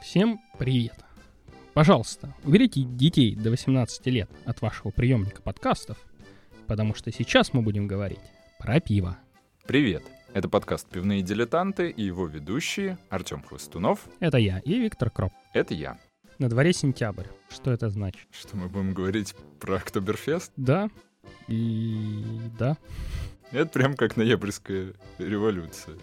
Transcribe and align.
Всем 0.00 0.40
привет! 0.58 0.94
Пожалуйста, 1.74 2.32
уберите 2.44 2.82
детей 2.82 3.34
до 3.34 3.50
18 3.50 4.06
лет 4.06 4.30
от 4.44 4.62
вашего 4.62 4.90
приемника 4.90 5.42
подкастов, 5.42 5.98
потому 6.66 6.94
что 6.94 7.12
сейчас 7.12 7.52
мы 7.52 7.60
будем 7.60 7.86
говорить 7.86 8.20
про 8.58 8.80
пиво. 8.80 9.18
Привет! 9.66 10.02
Это 10.32 10.48
подкаст 10.48 10.88
«Пивные 10.88 11.22
дилетанты» 11.22 11.90
и 11.90 12.02
его 12.02 12.26
ведущие 12.26 12.98
Артем 13.10 13.42
Хвостунов. 13.42 14.06
Это 14.20 14.38
я 14.38 14.58
и 14.60 14.78
Виктор 14.78 15.10
Кроп. 15.10 15.32
Это 15.52 15.74
я. 15.74 15.98
На 16.38 16.50
дворе 16.50 16.74
сентябрь. 16.74 17.26
Что 17.48 17.70
это 17.70 17.88
значит? 17.88 18.26
Что 18.30 18.56
мы 18.58 18.68
будем 18.68 18.92
говорить 18.92 19.34
про 19.58 19.76
Октоберфест? 19.76 20.52
Да. 20.56 20.90
И 21.48 22.22
да. 22.58 22.76
Это 23.52 23.70
прям 23.70 23.96
как 23.96 24.16
ноябрьская 24.18 24.92
революция. 25.18 25.96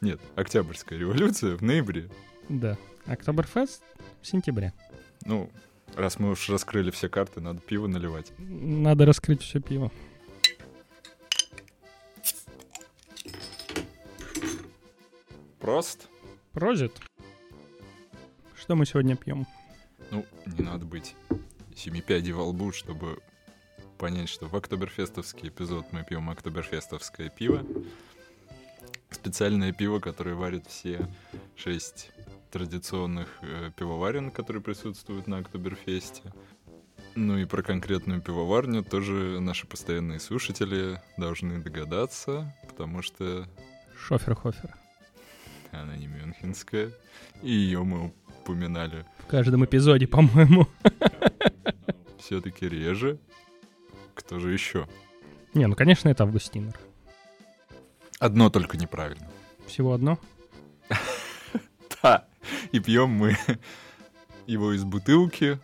Нет, 0.00 0.20
Октябрьская 0.36 0.98
революция 0.98 1.56
в 1.56 1.62
ноябре. 1.62 2.08
Да. 2.48 2.78
Октоберфест 3.06 3.82
в 4.22 4.26
сентябре. 4.26 4.72
Ну, 5.24 5.50
раз 5.96 6.20
мы 6.20 6.30
уж 6.30 6.48
раскрыли 6.48 6.92
все 6.92 7.08
карты, 7.08 7.40
надо 7.40 7.60
пиво 7.60 7.88
наливать. 7.88 8.32
Надо 8.38 9.04
раскрыть 9.04 9.42
все 9.42 9.60
пиво. 9.60 9.90
Прост. 15.58 16.08
Прозит. 16.52 16.92
Что 18.54 18.76
мы 18.76 18.86
сегодня 18.86 19.16
пьем? 19.16 19.46
Ну, 20.10 20.24
не 20.46 20.64
надо 20.64 20.84
быть 20.84 21.14
семи 21.74 22.00
пядей 22.00 22.32
во 22.32 22.44
лбу, 22.44 22.72
чтобы 22.72 23.18
понять, 23.98 24.28
что 24.28 24.46
в 24.46 24.56
Октоберфестовский 24.56 25.48
эпизод 25.48 25.86
мы 25.92 26.04
пьем 26.04 26.30
Октоберфестовское 26.30 27.28
пиво. 27.28 27.64
Специальное 29.10 29.72
пиво, 29.72 30.00
которое 30.00 30.34
варят 30.34 30.66
все 30.66 31.08
шесть 31.56 32.10
традиционных 32.50 33.28
э, 33.42 33.70
пивоварен, 33.76 34.30
которые 34.30 34.62
присутствуют 34.62 35.26
на 35.26 35.38
Октоберфесте. 35.38 36.32
Ну 37.14 37.38
и 37.38 37.46
про 37.46 37.62
конкретную 37.62 38.20
пивоварню 38.20 38.84
тоже 38.84 39.40
наши 39.40 39.66
постоянные 39.66 40.20
слушатели 40.20 41.00
должны 41.16 41.62
догадаться, 41.62 42.54
потому 42.68 43.00
что 43.02 43.48
Шофер-хофер. 43.96 44.74
она 45.72 45.96
не 45.96 46.06
мюнхенская, 46.06 46.92
и 47.42 47.50
ее 47.50 47.82
мы 47.82 48.12
упоминали 48.46 49.04
В 49.18 49.26
каждом 49.26 49.64
эпизоде, 49.64 50.06
по-моему. 50.06 50.68
все-таки 52.18 52.68
реже. 52.68 53.18
Кто 54.14 54.38
же 54.38 54.52
еще? 54.52 54.88
Не, 55.54 55.66
ну, 55.66 55.74
конечно, 55.74 56.08
это 56.08 56.22
Августинер. 56.22 56.78
Одно 58.18 58.50
только 58.50 58.76
неправильно. 58.76 59.28
Всего 59.66 59.92
одно. 59.92 60.18
Да, 62.02 62.28
и 62.70 62.78
пьем 62.78 63.10
мы 63.10 63.36
его 64.46 64.72
из 64.72 64.84
бутылки, 64.84 65.58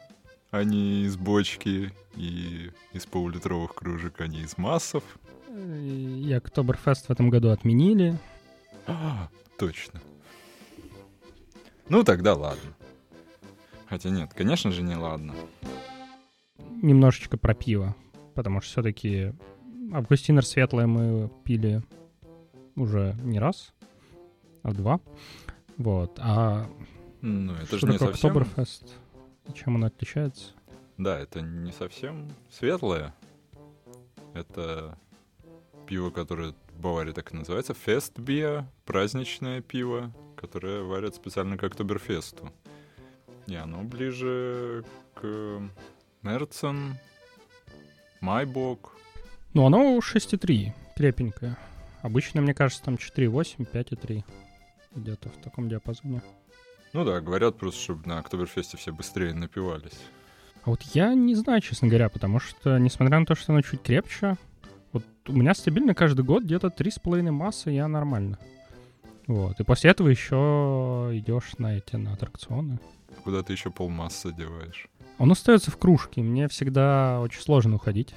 а 0.51 0.65
не 0.65 1.05
из 1.05 1.17
бочки, 1.17 1.93
и 2.17 2.71
из 2.93 3.07
полулитровых 3.07 3.75
кружек, 3.75 4.21
а 4.21 4.27
не 4.27 4.41
из 4.41 4.59
массов. 4.59 5.05
И 5.49 6.33
Октоберфест 6.33 7.07
в 7.07 7.11
этом 7.11 7.31
году 7.31 7.51
отменили. 7.51 8.19
А, 8.87 9.29
точно. 9.59 10.01
Ну 11.93 12.05
тогда 12.05 12.33
ладно. 12.33 12.73
Хотя 13.87 14.09
нет, 14.09 14.33
конечно 14.33 14.73
же 14.73 14.81
не 14.81 14.97
ладно. 14.97 15.35
Немножечко 16.81 17.37
про 17.37 17.53
пиво. 17.53 17.95
Потому 18.35 18.63
что 18.63 18.71
все-таки 18.71 19.35
Августинер 19.93 20.43
светлое 20.47 20.87
мы 20.87 21.31
пили 21.45 21.83
уже 22.77 23.15
не 23.23 23.39
раз, 23.39 23.75
а 24.63 24.73
два. 24.73 25.01
Вот. 25.77 26.19
А 26.19 26.67
Ну 27.21 27.53
это 27.57 27.73
же 27.73 27.77
что 27.77 27.87
не 27.89 27.99
такое 27.99 28.15
совсем... 28.15 28.31
Октоберфест? 28.31 28.95
Чем 29.53 29.75
он 29.75 29.85
отличается? 29.85 30.53
Да, 30.97 31.19
это 31.19 31.43
не 31.43 31.73
совсем 31.73 32.31
светлое. 32.49 33.15
Это 34.33 34.97
пиво, 35.87 36.09
которое 36.09 36.55
в 36.71 36.81
Баварии 36.81 37.13
так 37.13 37.35
и 37.35 37.37
называется. 37.37 37.75
Фестбиer, 37.75 38.65
праздничное 38.87 39.61
пиво, 39.61 40.11
которое 40.43 40.83
варят 40.83 41.15
специально 41.15 41.57
к 41.57 41.63
Октоберфесту. 41.63 42.51
И 43.47 43.55
оно 43.55 43.83
ближе 43.85 44.85
к 45.15 45.63
Мерцен, 46.23 46.97
Майбок. 48.21 48.97
Ну, 49.55 49.65
оно 49.65 49.99
6,3, 49.99 50.73
крепенькое. 50.97 51.57
Обычно, 52.03 52.41
мне 52.41 52.55
кажется, 52.55 52.85
там 52.85 52.97
4,8, 52.97 53.71
5,3. 53.73 54.25
Где-то 54.97 55.29
в 55.31 55.37
таком 55.43 55.69
диапазоне. 55.69 56.23
Ну 56.93 57.05
да, 57.05 57.21
говорят 57.21 57.57
просто, 57.57 57.81
чтобы 57.81 58.09
на 58.09 58.19
Октоберфесте 58.19 58.77
все 58.77 58.93
быстрее 58.93 59.33
напивались. 59.33 59.99
А 60.65 60.71
вот 60.71 60.83
я 60.83 61.15
не 61.15 61.35
знаю, 61.35 61.61
честно 61.61 61.89
говоря, 61.89 62.09
потому 62.09 62.39
что, 62.41 62.79
несмотря 62.79 63.19
на 63.19 63.27
то, 63.27 63.35
что 63.35 63.53
оно 63.53 63.63
чуть 63.63 63.83
крепче, 63.83 64.37
вот 64.93 65.05
у 65.27 65.33
меня 65.33 65.55
стабильно 65.55 65.95
каждый 65.95 66.25
год 66.25 66.43
где-то 66.43 66.69
3,5 66.69 67.31
массы, 67.31 67.71
я 67.71 67.89
нормально. 67.89 68.39
Вот. 69.27 69.61
И 69.61 69.65
после 69.65 69.91
этого 69.91 70.09
еще 70.09 71.11
идешь 71.13 71.53
на 71.59 71.77
эти, 71.77 71.97
на 71.97 72.15
аттракционы. 72.15 72.79
Куда 73.25 73.43
ты 73.43 73.53
еще 73.53 73.71
полмассы 73.71 74.33
деваешь? 74.33 74.89
Он 75.19 75.31
остается 75.31 75.71
в 75.71 75.77
кружке. 75.77 76.23
Мне 76.23 76.49
всегда 76.49 77.21
очень 77.21 77.41
сложно 77.41 77.77
уходить, 77.77 78.15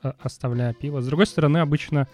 оставляя 0.00 0.72
пиво. 0.74 1.00
С 1.00 1.06
другой 1.06 1.26
стороны, 1.26 1.58
обычно 1.58 2.08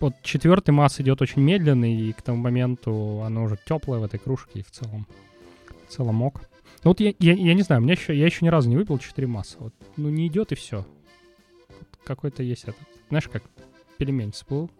вот 0.00 0.14
четвертый 0.22 0.70
масс 0.70 1.00
идет 1.00 1.22
очень 1.22 1.42
медленно, 1.42 1.84
и 1.84 2.12
к 2.12 2.22
тому 2.22 2.38
моменту 2.38 3.22
оно 3.22 3.44
уже 3.44 3.58
теплое 3.64 4.00
в 4.00 4.04
этой 4.04 4.18
кружке, 4.18 4.60
и 4.60 4.62
в 4.62 4.70
целом, 4.70 5.06
в 5.88 5.92
целом 5.92 6.22
ок. 6.22 6.42
Ну 6.84 6.90
вот 6.90 7.00
я, 7.00 7.14
я, 7.18 7.32
я 7.32 7.54
не 7.54 7.62
знаю, 7.62 7.82
меня 7.82 7.94
еще, 7.94 8.16
я 8.16 8.26
еще 8.26 8.44
ни 8.44 8.48
разу 8.48 8.68
не 8.68 8.76
выпил 8.76 8.98
4 8.98 9.26
масса. 9.26 9.56
Вот, 9.58 9.74
ну 9.96 10.08
не 10.08 10.26
идет 10.26 10.52
и 10.52 10.54
все. 10.54 10.86
какой-то 12.04 12.42
есть 12.42 12.64
этот, 12.64 12.76
знаешь, 13.08 13.28
как 13.28 13.42
пельмень 13.96 14.32
всплыл. 14.32 14.70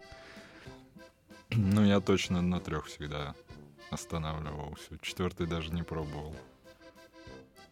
Ну, 1.75 1.85
я 1.85 1.99
точно 1.99 2.41
на 2.41 2.59
трех 2.59 2.85
всегда 2.85 3.33
останавливался. 3.89 4.97
Четвертый 5.01 5.47
даже 5.47 5.71
не 5.71 5.83
пробовал. 5.83 6.35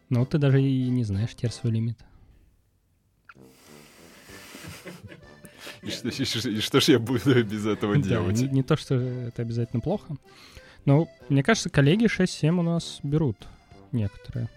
Ну 0.08 0.24
ты 0.26 0.38
даже 0.38 0.62
и 0.62 0.88
не 0.88 1.04
знаешь 1.04 1.34
теперь 1.34 1.50
свой 1.52 1.72
лимит. 1.72 1.98
И 5.82 5.90
что, 5.90 6.08
и 6.08 6.24
что- 6.24 6.48
и 6.48 6.60
что 6.60 6.80
ж 6.80 6.88
я 6.88 6.98
буду 6.98 7.44
без 7.44 7.66
этого 7.66 7.94
Да, 7.96 8.00
делать? 8.02 8.36
не, 8.40 8.48
не 8.48 8.62
то, 8.62 8.76
что 8.76 8.94
это 8.96 9.42
обязательно 9.42 9.80
плохо. 9.80 10.16
Но 10.84 11.08
мне 11.28 11.42
кажется, 11.42 11.70
коллеги 11.70 12.06
6-7 12.06 12.58
у 12.58 12.62
нас 12.62 12.98
берут 13.02 13.36
некоторые. 13.92 14.48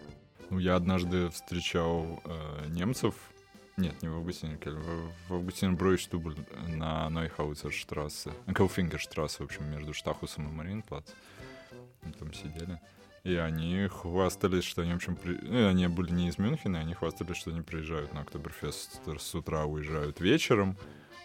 Ну, 0.50 0.60
я 0.60 0.76
однажды 0.76 1.30
встречал 1.30 2.22
э, 2.26 2.68
немцев, 2.70 3.16
нет, 3.80 4.02
не 4.02 4.10
в 4.10 4.16
Августинке, 4.16 4.72
в, 4.72 5.12
в 5.28 5.34
Августин-Бройштубль 5.34 6.36
на 6.68 7.10
Нойхаузерштрассе, 7.10 8.32
на 8.46 8.54
Кауфингерштрассе, 8.54 9.38
в 9.40 9.46
общем, 9.46 9.70
между 9.70 9.94
Штахусом 9.94 10.50
и 10.50 10.52
Мариенплац. 10.52 11.06
Мы 12.04 12.12
там 12.14 12.34
сидели. 12.34 12.80
И 13.24 13.36
они 13.36 13.88
хвастались, 13.88 14.64
что 14.64 14.82
они, 14.82 14.94
в 14.94 14.96
общем, 14.96 15.16
при... 15.16 15.38
ну, 15.42 15.68
они 15.68 15.88
были 15.88 16.12
не 16.12 16.30
из 16.30 16.38
Мюнхена, 16.38 16.80
они 16.80 16.94
хвастались, 16.94 17.38
что 17.38 17.52
они 17.52 17.62
приезжают 17.62 18.14
на 18.14 18.22
Октоберфест 18.22 19.02
с 19.06 19.36
утра, 19.36 19.66
уезжают 19.66 20.22
вечером, 20.22 20.78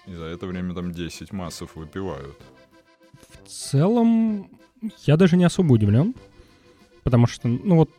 и 0.06 0.14
за 0.14 0.24
это 0.24 0.46
время 0.46 0.74
там 0.74 0.92
10 0.92 1.32
массов 1.32 1.76
выпивают. 1.76 2.38
В 3.42 3.48
целом, 3.48 4.50
я 5.04 5.16
даже 5.16 5.36
не 5.36 5.44
особо 5.44 5.72
удивлен. 5.72 6.14
Потому 7.04 7.26
что, 7.26 7.48
ну 7.48 7.76
вот, 7.76 7.90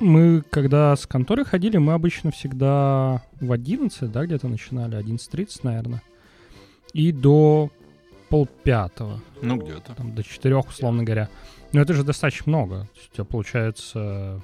мы 0.00 0.42
когда 0.50 0.96
с 0.96 1.06
конторы 1.06 1.44
ходили, 1.44 1.76
мы 1.76 1.92
обычно 1.92 2.30
всегда 2.30 3.22
в 3.40 3.52
11, 3.52 4.10
да, 4.10 4.24
где-то 4.26 4.48
начинали, 4.48 4.98
11.30, 4.98 5.60
наверное. 5.62 6.02
И 6.92 7.12
до 7.12 7.70
полпятого, 8.28 9.20
Ну, 9.42 9.56
где-то. 9.56 9.94
там, 9.94 10.14
до 10.14 10.22
четырех, 10.22 10.68
условно 10.68 11.02
говоря. 11.04 11.28
Но 11.72 11.80
это 11.80 11.94
же 11.94 12.02
достаточно 12.04 12.50
много. 12.50 12.88
У 13.10 13.14
тебя 13.14 13.24
получается 13.24 14.40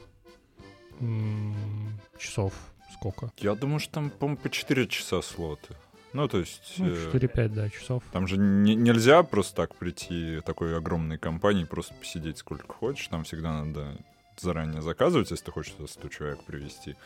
часов 2.19 2.53
сколько? 2.93 3.31
Я 3.38 3.55
думаю, 3.55 3.81
что 3.81 3.94
там, 3.94 4.11
по-моему, 4.11 4.38
по 4.38 4.49
4 4.50 4.87
часа 4.88 5.23
слоты. 5.23 5.75
Ну, 6.12 6.29
то 6.29 6.38
есть... 6.38 6.75
Ну, 6.79 6.87
э, 6.87 7.11
4-5, 7.12 7.49
да, 7.49 7.69
часов. 7.69 8.03
Там 8.12 8.26
же 8.26 8.38
не- 8.38 8.75
нельзя 8.75 9.23
просто 9.23 9.55
так 9.56 9.75
прийти 9.75 10.41
такой 10.47 10.76
огромной 10.76 11.19
компании, 11.19 11.64
просто 11.64 11.94
посидеть 11.94 12.38
сколько 12.38 12.73
хочешь. 12.73 13.06
Там 13.08 13.25
всегда 13.25 13.64
надо 13.64 13.99
заранее 14.41 14.83
заказывать, 14.83 15.31
если 15.31 15.44
ты 15.47 15.53
хочешь 15.53 15.73
туда 15.73 15.88
100 15.88 16.09
человек 16.09 16.43
привести. 16.44 16.97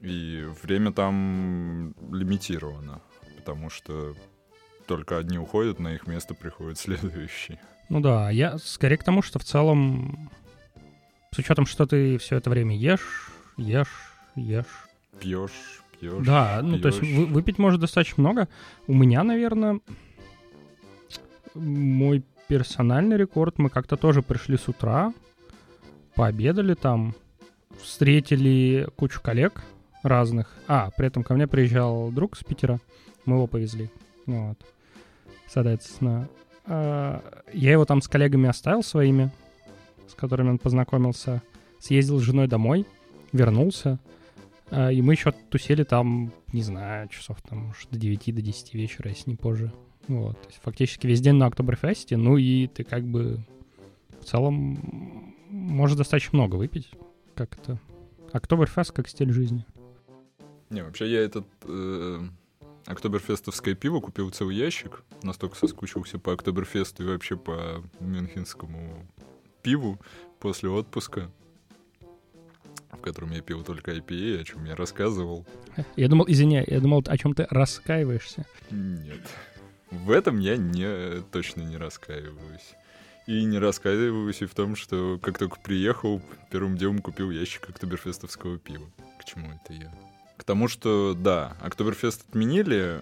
И 0.00 0.44
время 0.62 0.92
там 0.92 1.94
лимитировано, 2.12 3.00
потому 3.36 3.70
что 3.70 4.14
только 4.86 5.16
одни 5.18 5.38
уходят, 5.38 5.78
на 5.78 5.94
их 5.94 6.06
место 6.06 6.34
приходят 6.34 6.78
следующие. 6.78 7.58
Ну 7.88 8.00
да, 8.00 8.30
я 8.30 8.58
скорее 8.58 8.98
к 8.98 9.04
тому, 9.04 9.22
что 9.22 9.38
в 9.38 9.44
целом 9.44 10.30
С 11.32 11.38
учетом, 11.38 11.66
что 11.66 11.86
ты 11.86 12.18
все 12.18 12.36
это 12.36 12.50
время 12.50 12.76
ешь, 12.76 13.30
ешь, 13.56 14.12
ешь. 14.34 14.88
Пьешь, 15.20 15.82
пьешь. 15.98 16.24
Да, 16.26 16.60
ну 16.62 16.78
то 16.78 16.88
есть 16.88 17.00
вы- 17.00 17.26
выпить 17.26 17.58
может 17.58 17.80
достаточно 17.80 18.20
много. 18.22 18.48
У 18.86 18.92
меня, 18.94 19.22
наверное, 19.22 19.80
мой 21.54 22.22
персональный 22.48 23.16
рекорд. 23.16 23.58
Мы 23.58 23.70
как-то 23.70 23.96
тоже 23.96 24.22
пришли 24.22 24.56
с 24.56 24.68
утра, 24.68 25.12
пообедали 26.16 26.74
там, 26.74 27.14
встретили 27.80 28.88
кучу 28.96 29.20
коллег 29.20 29.62
разных. 30.02 30.56
А, 30.66 30.90
при 30.96 31.06
этом 31.06 31.22
ко 31.22 31.34
мне 31.34 31.46
приезжал 31.46 32.10
друг 32.10 32.36
с 32.36 32.42
Питера, 32.42 32.80
мы 33.24 33.36
его 33.36 33.46
повезли. 33.46 33.90
Ну 34.24 34.48
Вот. 34.48 34.58
Соответственно, 35.46 36.28
э, 36.66 37.20
я 37.52 37.72
его 37.72 37.84
там 37.84 38.02
с 38.02 38.08
коллегами 38.08 38.48
оставил 38.48 38.82
своими, 38.82 39.30
с 40.08 40.14
которыми 40.14 40.50
он 40.50 40.58
познакомился. 40.58 41.42
Съездил 41.78 42.18
с 42.18 42.22
женой 42.22 42.48
домой, 42.48 42.86
вернулся. 43.32 44.00
А, 44.70 44.90
И 44.90 45.00
мы 45.02 45.12
еще 45.12 45.32
тусили 45.50 45.84
там, 45.84 46.32
не 46.52 46.62
знаю, 46.62 47.08
часов 47.08 47.40
там 47.42 47.66
может, 47.66 47.90
до 47.90 47.98
9 47.98 48.34
до 48.34 48.42
10 48.42 48.74
вечера, 48.74 49.10
если 49.10 49.30
не 49.30 49.36
позже. 49.36 49.72
Вот. 50.08 50.40
То 50.40 50.48
есть 50.48 50.60
фактически 50.62 51.06
весь 51.06 51.20
день 51.20 51.34
на 51.34 51.46
Октоберфесте. 51.46 52.16
Ну 52.16 52.36
и 52.36 52.66
ты 52.66 52.84
как 52.84 53.04
бы 53.04 53.44
в 54.20 54.24
целом 54.24 55.35
можешь 55.50 55.96
достаточно 55.96 56.38
много 56.38 56.56
выпить. 56.56 56.90
Как 57.34 57.58
это? 57.58 57.78
Октоберфест 58.32 58.92
как 58.92 59.08
стиль 59.08 59.32
жизни. 59.32 59.64
Не, 60.70 60.82
вообще 60.82 61.10
я 61.10 61.20
этот 61.20 61.46
э, 61.62 62.20
октоберфестовское 62.86 63.74
пиво 63.74 64.00
купил 64.00 64.30
целый 64.30 64.56
ящик. 64.56 65.02
Настолько 65.22 65.56
соскучился 65.56 66.18
по 66.18 66.32
октоберфесту 66.32 67.04
и 67.04 67.06
вообще 67.06 67.36
по 67.36 67.82
мюнхенскому 68.00 69.06
пиву 69.62 69.98
после 70.40 70.68
отпуска, 70.68 71.30
в 72.90 73.00
котором 73.00 73.30
я 73.32 73.42
пил 73.42 73.62
только 73.62 73.92
IPA, 73.92 74.40
о 74.40 74.44
чем 74.44 74.64
я 74.64 74.74
рассказывал. 74.74 75.46
Я 75.96 76.08
думал, 76.08 76.26
извини, 76.28 76.62
я 76.66 76.80
думал, 76.80 77.04
о 77.06 77.18
чем 77.18 77.34
ты 77.34 77.46
раскаиваешься. 77.50 78.46
Нет. 78.70 79.22
В 79.90 80.10
этом 80.10 80.38
я 80.38 80.56
не, 80.56 81.22
точно 81.30 81.62
не 81.62 81.76
раскаиваюсь. 81.76 82.74
И 83.26 83.44
не 83.44 83.58
раскаиваюсь 83.58 84.42
и 84.42 84.46
в 84.46 84.54
том, 84.54 84.76
что 84.76 85.18
как 85.20 85.38
только 85.38 85.58
приехал, 85.58 86.22
первым 86.50 86.76
делом 86.76 87.00
купил 87.00 87.30
ящик 87.30 87.68
октоберфестовского 87.68 88.58
пива. 88.58 88.86
К 89.18 89.24
чему 89.24 89.48
это 89.50 89.72
я? 89.72 89.92
К 90.36 90.44
тому, 90.44 90.68
что, 90.68 91.14
да, 91.14 91.56
Октоберфест 91.60 92.28
отменили, 92.28 93.00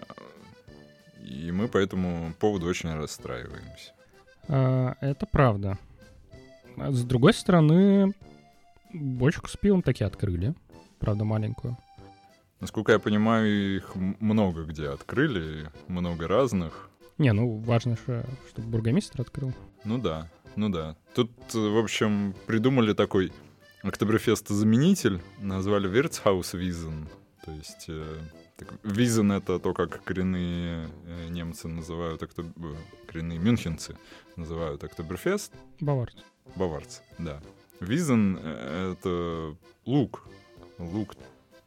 и 1.22 1.50
мы 1.50 1.68
по 1.68 1.78
этому 1.78 2.32
поводу 2.38 2.66
очень 2.66 2.94
расстраиваемся. 2.94 3.92
А, 4.48 4.94
это 5.00 5.26
правда. 5.26 5.78
А 6.76 6.90
С 6.90 7.04
другой 7.04 7.34
стороны, 7.34 8.14
бочку 8.92 9.48
с 9.48 9.56
пивом 9.56 9.82
таки 9.82 10.04
открыли. 10.04 10.54
Правда, 11.00 11.24
маленькую. 11.24 11.76
Насколько 12.60 12.92
я 12.92 12.98
понимаю, 12.98 13.76
их 13.76 13.94
много 13.94 14.64
где 14.64 14.88
открыли, 14.88 15.70
много 15.88 16.26
разных. 16.28 16.88
Не, 17.18 17.32
ну 17.32 17.58
важно, 17.58 17.96
чтобы 17.96 18.24
бургомистр 18.56 19.20
открыл. 19.20 19.52
Ну 19.84 19.98
да, 19.98 20.30
ну 20.56 20.68
да. 20.68 20.96
Тут, 21.14 21.30
э, 21.54 21.58
в 21.58 21.78
общем, 21.78 22.34
придумали 22.46 22.92
такой 22.92 23.32
Октоберфест-заменитель, 23.82 25.20
назвали 25.38 25.88
Wiesen. 26.56 27.06
То 27.44 27.52
есть 27.52 27.84
э, 27.88 28.18
так, 28.56 28.72
Wiesen— 28.82 29.36
это 29.36 29.58
то, 29.58 29.74
как 29.74 30.02
коренные 30.04 30.88
э, 31.06 31.28
немцы 31.28 31.68
называют, 31.68 32.22
октоб... 32.22 32.46
э, 32.56 32.74
коренные 33.06 33.38
мюнхенцы 33.38 33.96
называют 34.36 34.82
Октоберфест. 34.82 35.52
Баварцы. 35.80 36.18
Баварцы, 36.56 37.02
да. 37.18 37.40
Wiesen— 37.80 38.40
это 38.92 39.56
лук. 39.84 40.26
Лук 40.78 41.14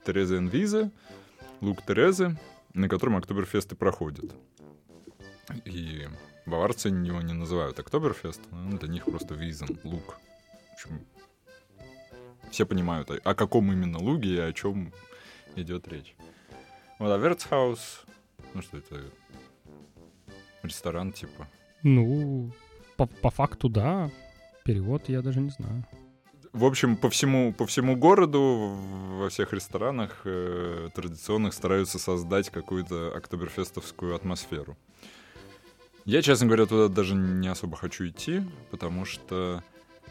Терезенвизе, 0.05 0.91
лук 1.61 1.81
Терезы, 1.85 2.38
на 2.73 2.89
котором 2.89 3.15
Октоберфесты 3.15 3.75
проходят. 3.75 4.25
И 5.65 6.07
баварцы 6.45 6.89
его 6.89 7.21
не 7.21 7.33
называют 7.33 7.79
Октоберфест, 7.79 8.41
но 8.51 8.77
для 8.77 8.89
них 8.89 9.05
просто 9.05 9.33
Визен, 9.33 9.79
лук. 9.83 10.19
В 10.69 10.73
общем, 10.73 11.05
все 12.51 12.65
понимают, 12.65 13.09
о, 13.11 13.19
о 13.23 13.35
каком 13.35 13.71
именно 13.71 13.99
луге 13.99 14.35
и 14.35 14.39
о 14.39 14.53
чем 14.53 14.94
идет 15.55 15.88
речь. 15.88 16.15
Вот, 16.99 17.11
а 17.11 17.17
Вертхаус, 17.17 18.05
ну 18.53 18.61
что 18.61 18.77
это, 18.77 19.03
ресторан 20.63 21.11
типа. 21.11 21.47
Ну, 21.83 22.51
по, 22.95 23.05
по 23.05 23.29
факту, 23.29 23.69
да. 23.69 24.09
Перевод 24.63 25.07
я 25.09 25.21
даже 25.21 25.39
не 25.39 25.50
знаю. 25.50 25.85
В 26.53 26.65
общем, 26.65 26.97
по 26.97 27.09
всему, 27.09 27.53
по 27.53 27.67
всему 27.67 27.95
городу, 27.95 28.75
во 29.19 29.29
всех 29.29 29.53
ресторанах 29.53 30.21
э, 30.25 30.89
традиционных 30.95 31.53
стараются 31.53 32.00
создать 32.00 32.50
какую-то 32.50 33.15
октоберфестовскую 33.15 34.15
атмосферу. 34.15 34.75
Я, 36.07 36.21
честно 36.21 36.48
говоря, 36.48 36.65
туда 36.65 36.88
даже 36.88 37.15
не 37.15 37.50
особо 37.50 37.75
хочу 37.75 38.07
идти, 38.07 38.42
потому 38.71 39.04
что, 39.04 39.62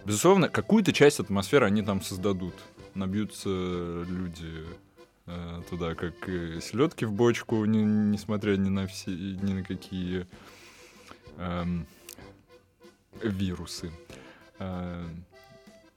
безусловно, 0.04 0.50
какую-то 0.50 0.92
часть 0.92 1.20
атмосферы 1.20 1.64
они 1.64 1.80
там 1.80 2.02
создадут. 2.02 2.52
Набьются 2.92 3.48
люди 3.48 4.66
э, 5.24 5.62
туда, 5.70 5.94
как 5.94 6.12
селедки 6.26 7.06
в 7.06 7.12
бочку, 7.12 7.64
не- 7.64 7.82
несмотря 7.82 8.56
ни 8.58 8.68
на 8.68 8.86
все, 8.86 9.10
ни 9.10 9.54
на 9.54 9.62
какие 9.64 10.26
эм, 11.38 11.86
вирусы. 13.22 13.90
Э, 14.58 15.02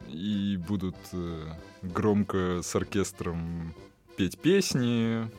и 0.08 0.56
будут 0.66 0.96
э, 1.12 1.46
громко 1.82 2.62
с 2.64 2.74
оркестром 2.74 3.74
петь 4.16 4.40
песни, 4.40 5.30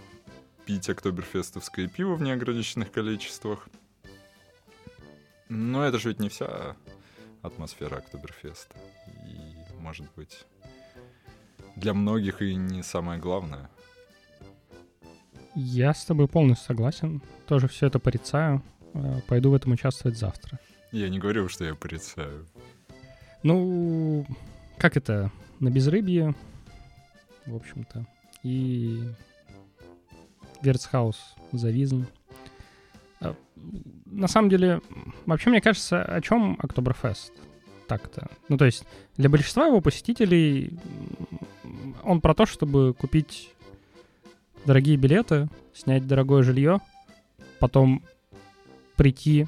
пить 0.66 0.90
октоберфестовское 0.90 1.88
пиво 1.88 2.14
в 2.14 2.20
неограниченных 2.20 2.92
количествах. 2.92 3.66
Но 5.50 5.84
это 5.84 5.98
же 5.98 6.10
ведь 6.10 6.20
не 6.20 6.28
вся 6.28 6.76
атмосфера 7.42 7.96
октоберфеста. 7.96 8.76
И, 9.26 9.56
может 9.80 10.06
быть, 10.14 10.46
для 11.74 11.92
многих 11.92 12.40
и 12.40 12.54
не 12.54 12.84
самое 12.84 13.20
главное. 13.20 13.68
Я 15.56 15.92
с 15.92 16.04
тобой 16.04 16.28
полностью 16.28 16.68
согласен. 16.68 17.20
Тоже 17.48 17.66
все 17.66 17.88
это 17.88 17.98
порицаю. 17.98 18.62
Э, 18.94 19.20
Пойду 19.26 19.50
в 19.50 19.54
этом 19.54 19.72
участвовать 19.72 20.16
завтра. 20.16 20.60
Я 20.92 21.08
не 21.08 21.18
говорил, 21.18 21.48
что 21.48 21.64
я 21.64 21.74
порицаю. 21.74 22.46
Ну, 23.42 24.24
как 24.78 24.96
это? 24.96 25.32
На 25.58 25.68
безрыбье, 25.68 26.36
в 27.46 27.56
общем-то. 27.56 28.06
И 28.44 29.02
Верцхаус 30.62 31.34
завизн. 31.50 32.04
А, 33.20 33.34
На 34.06 34.28
самом 34.28 34.48
деле, 34.48 34.80
вообще, 35.26 35.50
мне 35.50 35.60
кажется, 35.60 36.02
о 36.02 36.20
чем 36.20 36.56
Октоберфест? 36.60 37.32
Так-то. 37.86 38.28
Ну, 38.48 38.56
то 38.56 38.64
есть, 38.66 38.84
для 39.16 39.28
большинства 39.28 39.66
его 39.66 39.80
посетителей 39.80 40.78
он 42.02 42.20
про 42.20 42.34
то, 42.34 42.46
чтобы 42.46 42.94
купить 42.94 43.52
дорогие 44.64 44.96
билеты, 44.96 45.48
снять 45.74 46.06
дорогое 46.06 46.42
жилье, 46.42 46.80
потом 47.58 48.02
прийти, 48.96 49.46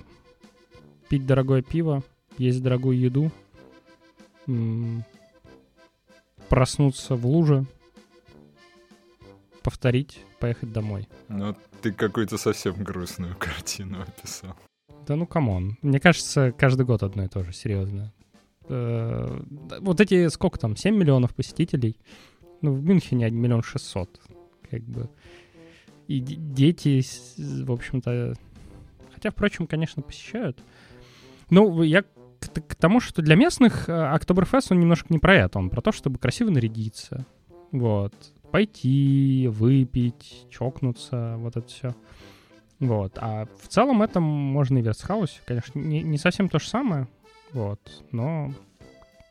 пить 1.08 1.26
дорогое 1.26 1.62
пиво, 1.62 2.02
есть 2.38 2.62
дорогую 2.62 2.98
еду, 2.98 3.30
проснуться 6.48 7.14
в 7.14 7.26
луже, 7.26 7.64
повторить, 9.62 10.20
поехать 10.40 10.72
домой. 10.72 11.08
Но 11.28 11.56
ты 11.80 11.92
какую-то 11.92 12.36
совсем 12.38 12.74
грустную 12.82 13.36
картину 13.36 14.02
описал. 14.02 14.54
Да 15.06 15.16
ну 15.16 15.26
come 15.26 15.56
on. 15.56 15.78
Мне 15.82 15.98
кажется, 16.00 16.52
каждый 16.52 16.86
год 16.86 17.02
одно 17.02 17.24
и 17.24 17.28
то 17.28 17.42
же, 17.42 17.52
серьезно. 17.52 18.12
Э, 18.68 19.40
Вот 19.80 20.00
эти, 20.00 20.28
сколько 20.28 20.58
там, 20.58 20.76
7 20.76 20.94
миллионов 20.96 21.34
посетителей? 21.34 21.96
Ну, 22.60 22.72
в 22.74 22.84
Мюнхене 22.84 23.26
1 23.26 23.38
миллион 23.38 23.62
600. 23.62 24.20
Как 24.70 24.82
бы. 24.82 25.08
И 26.06 26.20
де- 26.20 26.36
дети, 26.36 27.02
в 27.64 27.72
общем-то... 27.72 28.34
Хотя, 29.12 29.30
впрочем, 29.30 29.66
конечно, 29.66 30.02
посещают. 30.02 30.62
Ну, 31.50 31.82
я 31.82 32.02
к, 32.02 32.06
к 32.68 32.74
тому, 32.76 33.00
что 33.00 33.22
для 33.22 33.34
местных 33.34 33.88
э, 33.88 33.92
Октоберфест, 33.92 34.70
он 34.72 34.80
немножко 34.80 35.06
не 35.10 35.18
про 35.18 35.36
это. 35.36 35.58
Он 35.58 35.68
про 35.70 35.80
то, 35.80 35.90
чтобы 35.92 36.18
красиво 36.18 36.50
нарядиться. 36.50 37.26
Вот. 37.72 38.14
Пойти, 38.52 39.48
выпить, 39.50 40.46
чокнуться, 40.50 41.36
вот 41.38 41.56
это 41.56 41.66
все. 41.66 41.94
Вот. 42.78 43.16
А 43.16 43.46
в 43.60 43.68
целом 43.68 44.02
это 44.02 44.20
можно 44.20 44.78
и 44.78 44.82
в 44.82 44.84
Верцхаусе. 44.84 45.40
Конечно, 45.46 45.78
не, 45.78 46.02
не 46.02 46.18
совсем 46.18 46.48
то 46.48 46.58
же 46.58 46.68
самое. 46.68 47.08
Вот. 47.52 47.80
Но 48.10 48.52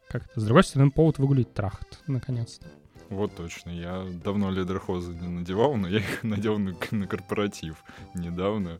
как-то, 0.07 0.39
с 0.39 0.43
другой 0.43 0.63
стороны, 0.63 0.91
повод 0.91 1.19
выгулить 1.19 1.53
трахт, 1.53 2.01
наконец-то. 2.07 2.67
Вот 3.09 3.35
точно. 3.35 3.71
Я 3.71 4.05
давно 4.23 4.51
ледерхозы 4.51 5.13
не 5.13 5.27
надевал, 5.27 5.75
но 5.75 5.87
я 5.87 5.99
их 5.99 6.23
надел 6.23 6.57
на, 6.57 6.75
на 6.91 7.07
корпоратив 7.07 7.83
недавно. 8.13 8.79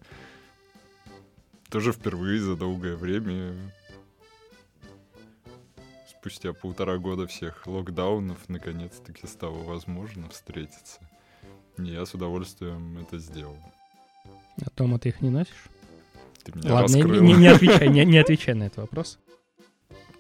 Тоже 1.70 1.92
впервые 1.92 2.40
за 2.40 2.56
долгое 2.56 2.96
время. 2.96 3.54
Спустя 6.22 6.54
полтора 6.54 6.98
года 6.98 7.26
всех 7.26 7.66
локдаунов 7.66 8.38
наконец-таки 8.48 9.26
стало 9.26 9.58
возможно 9.64 10.30
встретиться. 10.30 11.00
И 11.80 11.84
я 11.86 12.06
с 12.06 12.14
удовольствием 12.14 13.00
это 13.00 13.18
сделал. 13.18 13.58
А 14.64 14.70
Тома, 14.70 15.00
ты 15.00 15.10
их 15.10 15.22
не 15.22 15.32
носишь? 15.32 15.66
Ты 16.44 16.52
меня 16.56 16.74
Ладно, 16.76 16.96
раскрыл. 16.98 17.24
не- 17.24 17.34
не 17.34 17.48
отвечай, 17.48 17.88
не, 17.90 18.06
не 18.06 18.18
отвечай 18.24 18.54
на 18.54 18.66
этот 18.66 18.78
вопрос. 18.78 19.18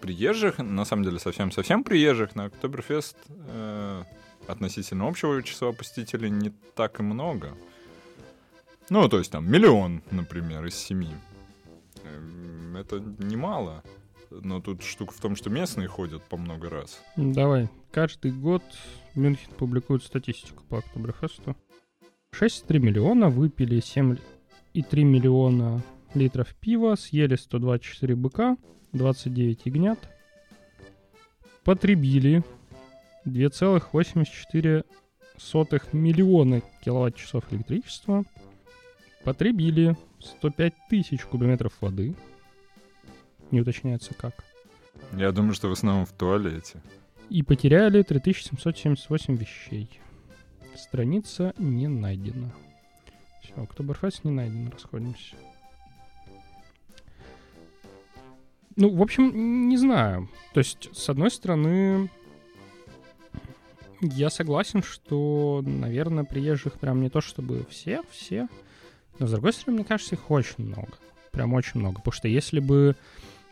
приезжих, 0.01 0.57
на 0.57 0.85
самом 0.85 1.03
деле 1.03 1.19
совсем-совсем 1.19 1.83
приезжих 1.83 2.33
на 2.35 2.45
Октоберфест 2.45 3.15
э, 3.29 4.03
относительно 4.47 5.07
общего 5.07 5.43
числа 5.43 5.71
посетителей 5.71 6.31
не 6.31 6.51
так 6.75 6.99
и 6.99 7.03
много. 7.03 7.55
Ну, 8.89 9.07
то 9.07 9.19
есть 9.19 9.31
там 9.31 9.47
миллион, 9.49 10.01
например, 10.09 10.65
из 10.65 10.73
семи. 10.75 11.11
Эм, 12.03 12.75
Это 12.75 12.99
немало. 12.99 13.83
Но 14.31 14.61
тут 14.61 14.81
штука 14.81 15.13
в 15.13 15.19
том, 15.19 15.35
что 15.35 15.49
местные 15.49 15.87
ходят 15.89 16.23
по 16.23 16.37
много 16.37 16.69
раз. 16.69 17.01
Давай. 17.17 17.69
Каждый 17.91 18.31
год 18.31 18.63
Мюнхен 19.13 19.51
публикует 19.57 20.03
статистику 20.03 20.63
по 20.63 20.77
Октоберфесту. 20.77 21.55
6,3 22.33 22.79
миллиона 22.79 23.29
выпили 23.29 23.79
7,3 23.79 25.03
миллиона 25.03 25.83
литров 26.13 26.55
пива, 26.55 26.95
съели 26.95 27.35
124 27.35 28.15
быка, 28.15 28.55
29 28.93 29.65
ягнят, 29.65 29.99
потребили 31.65 32.43
2,84 33.25 34.85
миллиона 35.91 36.61
киловатт-часов 36.83 37.43
электричества, 37.51 38.23
потребили 39.25 39.97
105 40.19 40.73
тысяч 40.89 41.21
кубометров 41.25 41.73
воды, 41.81 42.15
не 43.51 43.61
уточняется 43.61 44.13
как, 44.13 44.33
Я 45.13 45.31
думаю, 45.31 45.53
что 45.53 45.67
в 45.69 45.71
основном 45.71 46.05
в 46.05 46.11
туалете. 46.11 46.81
и 47.29 47.43
потеряли 47.43 48.01
3778 48.03 49.35
вещей. 49.35 49.89
Страница 50.75 51.53
не 51.57 51.87
найдена. 51.87 52.51
Все, 53.43 53.53
Октоберфест 53.55 54.23
не 54.23 54.31
найден, 54.31 54.69
расходимся. 54.69 55.35
Ну, 58.77 58.89
в 58.95 59.01
общем, 59.01 59.67
не 59.69 59.77
знаю. 59.77 60.29
То 60.53 60.59
есть, 60.59 60.89
с 60.93 61.09
одной 61.09 61.29
стороны, 61.29 62.09
я 64.01 64.29
согласен, 64.29 64.81
что, 64.81 65.61
наверное, 65.65 66.23
приезжих 66.23 66.79
прям 66.79 67.01
не 67.01 67.09
то 67.09 67.21
чтобы 67.21 67.65
все, 67.69 68.01
все. 68.11 68.47
Но, 69.19 69.27
с 69.27 69.31
другой 69.31 69.53
стороны, 69.53 69.79
мне 69.79 69.85
кажется, 69.85 70.15
их 70.15 70.31
очень 70.31 70.63
много. 70.65 70.93
Прям 71.31 71.53
очень 71.53 71.79
много. 71.79 71.97
Потому 71.97 72.13
что 72.13 72.27
если 72.27 72.59
бы 72.59 72.95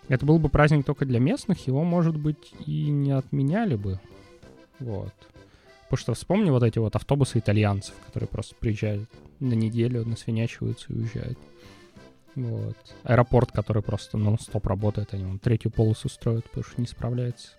это 0.10 0.25
был 0.25 0.39
бы 0.39 0.50
праздник 0.50 0.86
только 0.86 1.06
для 1.06 1.20
местных, 1.20 1.66
его, 1.68 1.84
может 1.84 2.18
быть, 2.18 2.54
и 2.66 2.89
не 2.89 3.12
отменяли 3.12 3.75
бы. 3.75 4.00
Вот. 4.80 5.13
Потому 5.84 6.00
что 6.01 6.13
вспомни 6.13 6.50
вот 6.50 6.63
эти 6.63 6.78
вот 6.80 6.96
автобусы 6.96 7.39
итальянцев, 7.39 7.96
которые 8.06 8.28
просто 8.28 8.56
приезжают 8.56 9.10
на 9.39 9.54
неделю, 9.54 10.06
насвинячиваются 10.06 10.88
и 10.89 10.98
уезжают. 10.98 11.39
Вот. 12.36 12.78
Аэропорт, 13.04 13.51
который 13.51 13.82
просто 13.82 14.18
нон-стоп 14.18 14.68
работает, 14.68 15.13
они 15.13 15.25
вон 15.25 15.39
третью 15.39 15.72
полосу 15.72 16.10
строят, 16.10 16.46
потому 16.46 16.63
что 16.63 16.80
не 16.82 16.88
справляется. 16.88 17.50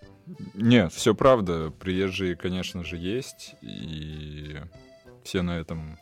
Нет, 0.54 0.92
все 0.92 1.14
правда. 1.14 1.70
Приезжие, 1.70 2.36
конечно 2.36 2.84
же, 2.84 2.96
есть. 2.96 3.54
И 3.62 4.56
все 5.24 5.42
на 5.42 5.58
этом, 5.58 5.98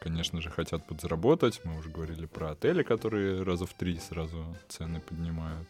конечно 0.00 0.40
же, 0.40 0.50
хотят 0.50 0.86
подзаработать. 0.86 1.60
Мы 1.64 1.78
уже 1.78 1.90
говорили 1.90 2.26
про 2.26 2.52
отели, 2.52 2.82
которые 2.82 3.42
раза 3.42 3.66
в 3.66 3.74
три 3.74 3.98
сразу 3.98 4.56
цены 4.68 5.00
поднимают. 5.00 5.68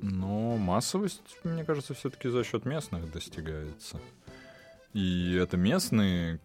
Но 0.00 0.56
массовость, 0.56 1.36
мне 1.44 1.64
кажется, 1.64 1.94
все-таки 1.94 2.28
за 2.28 2.44
счет 2.44 2.64
местных 2.64 3.10
достигается. 3.10 4.00
И 4.92 5.34
это 5.34 5.56
местные 5.56 6.40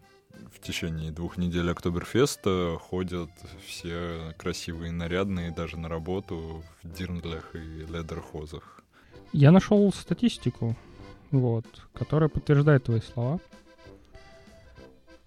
в 0.51 0.59
течение 0.59 1.11
двух 1.11 1.37
недель 1.37 1.69
Октоберфеста 1.69 2.77
ходят 2.79 3.29
все 3.65 4.33
красивые, 4.37 4.91
нарядные, 4.91 5.51
даже 5.51 5.77
на 5.77 5.89
работу 5.89 6.63
в 6.81 6.93
дирндлях 6.93 7.55
и 7.55 7.85
ледерхозах. 7.91 8.81
Я 9.31 9.51
нашел 9.51 9.91
статистику, 9.93 10.75
вот, 11.31 11.65
которая 11.93 12.29
подтверждает 12.29 12.85
твои 12.85 13.01
слова. 13.01 13.39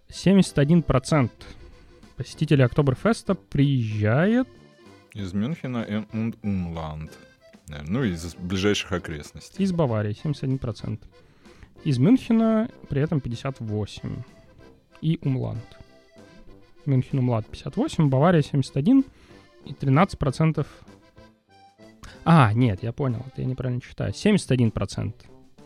71% 0.09 1.31
посетителей 2.17 2.65
Октоберфеста 2.65 3.35
приезжает 3.35 4.49
Из 5.13 5.33
Мюнхена 5.33 5.83
и. 5.83 6.07
Наверное, 6.43 7.09
Ну, 7.69 8.05
из 8.05 8.35
ближайших 8.37 8.93
окрестностей. 8.93 9.63
из 9.63 9.73
Баварии, 9.73 10.17
71%. 10.23 11.01
Из 11.85 11.99
Мюнхена 11.99 12.69
при 12.89 13.01
этом 13.01 13.19
58%. 13.19 14.25
И 15.03 15.19
Умланд. 15.23 15.65
Мюнхен 16.87 17.19
Умланд 17.19 17.47
58, 17.47 18.09
Бавария 18.09 18.43
71 18.43 19.05
и 19.65 19.73
13%... 19.73 20.67
А, 22.25 22.53
нет, 22.53 22.83
я 22.83 22.93
понял, 22.93 23.23
это 23.27 23.43
я 23.43 23.47
неправильно 23.47 23.81
читаю. 23.81 24.13
71% 24.13 25.15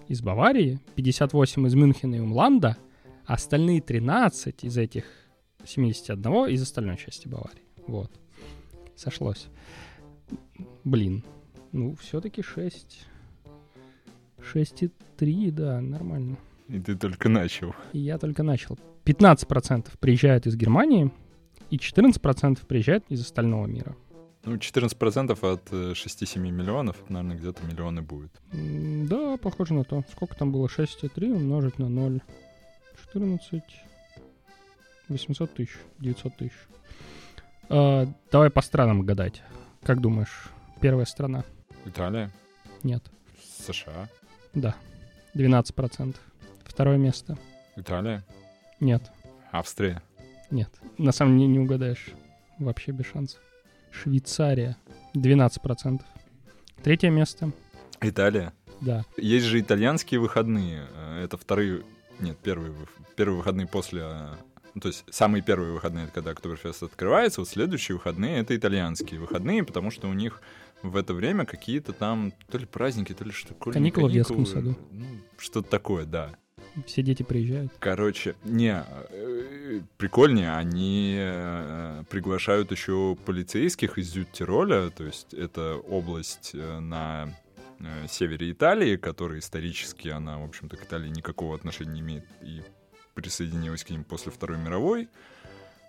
из 0.08 0.22
Баварии, 0.22 0.80
58 0.96 1.66
из 1.66 1.74
Мюнхена 1.74 2.16
и 2.16 2.18
Умланда, 2.18 2.76
а 3.26 3.34
остальные 3.34 3.80
13 3.80 4.64
из 4.64 4.76
этих 4.76 5.04
71 5.64 6.48
из 6.48 6.62
остальной 6.62 6.96
части 6.96 7.28
Баварии. 7.28 7.62
Вот. 7.86 8.10
Сошлось. 8.96 9.46
Блин. 10.84 11.24
Ну, 11.72 11.94
все-таки 11.96 12.42
6. 12.42 13.06
6,3, 14.38 15.50
да, 15.50 15.80
нормально. 15.80 16.36
И 16.68 16.78
ты 16.78 16.96
только 16.96 17.28
начал. 17.28 17.74
И 17.92 17.98
я 17.98 18.18
только 18.18 18.42
начал. 18.42 18.78
15% 19.04 19.88
приезжают 19.98 20.46
из 20.46 20.56
Германии, 20.56 21.10
и 21.70 21.76
14% 21.76 22.66
приезжают 22.66 23.04
из 23.08 23.20
остального 23.20 23.66
мира. 23.66 23.96
Ну, 24.44 24.56
14% 24.56 25.52
от 25.52 25.72
э, 25.72 25.92
6-7 25.92 26.38
миллионов, 26.38 26.96
это, 27.02 27.12
наверное, 27.12 27.36
где-то 27.36 27.64
миллионы 27.66 28.02
будет. 28.02 28.30
Да, 28.52 29.36
похоже 29.36 29.74
на 29.74 29.84
то. 29.84 30.02
Сколько 30.10 30.34
там 30.34 30.50
было? 30.50 30.66
6,3 30.66 31.32
умножить 31.32 31.78
на 31.78 31.88
0. 31.88 32.22
14... 33.12 33.62
800 35.08 35.54
тысяч, 35.54 35.76
900 35.98 36.36
тысяч. 36.36 36.52
А, 37.68 38.06
давай 38.30 38.50
по 38.50 38.62
странам 38.62 39.02
гадать. 39.02 39.42
Как 39.82 40.00
думаешь, 40.00 40.50
первая 40.80 41.04
страна? 41.04 41.44
Италия, 41.84 42.30
Нет. 42.82 43.02
США, 43.58 44.08
Да. 44.54 44.74
12%. 45.34 46.16
Второе 46.64 46.96
место? 46.98 47.38
Италия, 47.76 48.24
Нет. 48.80 49.10
Австрия. 49.52 50.02
Нет. 50.50 50.70
На 50.98 51.12
самом 51.12 51.38
деле 51.38 51.50
не 51.50 51.58
угадаешь. 51.60 52.08
Вообще 52.58 52.92
без 52.92 53.06
шансов. 53.06 53.40
Швейцария. 53.90 54.76
12%. 55.14 56.00
Третье 56.82 57.10
место? 57.10 57.52
Италия. 58.00 58.52
Да. 58.80 59.04
Есть 59.16 59.46
же 59.46 59.60
итальянские 59.60 60.20
выходные. 60.20 60.86
Э, 60.94 61.22
Это 61.24 61.36
вторые... 61.36 61.82
Нет, 62.18 62.38
первые, 62.38 62.70
вы- 62.72 62.86
первые 63.16 63.38
выходные 63.38 63.66
после... 63.66 64.06
ну, 64.74 64.80
то 64.80 64.88
есть 64.88 65.04
самые 65.10 65.42
первые 65.42 65.72
выходные, 65.72 66.04
это 66.04 66.14
когда 66.14 66.30
Октоберфест 66.30 66.82
открывается, 66.82 67.40
вот 67.40 67.48
следующие 67.48 67.96
выходные— 67.96 68.38
это 68.40 68.56
итальянские 68.56 69.20
выходные, 69.20 69.64
потому 69.64 69.90
что 69.90 70.08
у 70.08 70.12
них 70.12 70.40
в 70.82 70.96
это 70.96 71.12
время 71.14 71.44
какие-то 71.44 71.92
там 71.92 72.32
то 72.50 72.58
ли 72.58 72.66
праздники, 72.66 73.12
то 73.12 73.24
ли 73.24 73.32
что 73.32 73.54
то 73.54 73.68
не 73.68 73.72
Каникулы 73.72 74.08
в 74.08 74.12
детском 74.12 74.44
каникулы. 74.44 74.54
саду. 74.54 74.78
Ну, 74.92 75.06
что-то 75.38 75.68
такое, 75.68 76.04
да. 76.04 76.34
Все 76.86 77.02
дети 77.02 77.22
приезжают. 77.22 77.72
Короче, 77.78 78.36
не, 78.44 78.84
э, 79.10 79.80
прикольнее, 79.96 80.52
они 80.52 81.16
э, 81.18 82.04
приглашают 82.08 82.70
еще 82.70 83.16
полицейских 83.24 83.98
из 83.98 84.14
Зюд-Тироля, 84.14 84.90
то 84.90 85.04
есть 85.04 85.34
это 85.34 85.74
область 85.76 86.52
э, 86.54 86.78
на 86.78 87.34
севере 88.08 88.52
Италии, 88.52 88.96
которая 88.96 89.38
исторически, 89.38 90.08
она, 90.08 90.38
в 90.38 90.44
общем-то, 90.44 90.76
к 90.76 90.84
Италии 90.84 91.08
никакого 91.08 91.54
отношения 91.54 91.92
не 91.92 92.00
имеет 92.00 92.26
и 92.42 92.62
присоединилась 93.20 93.84
к 93.84 93.90
ним 93.90 94.04
после 94.04 94.32
Второй 94.32 94.58
мировой. 94.58 95.08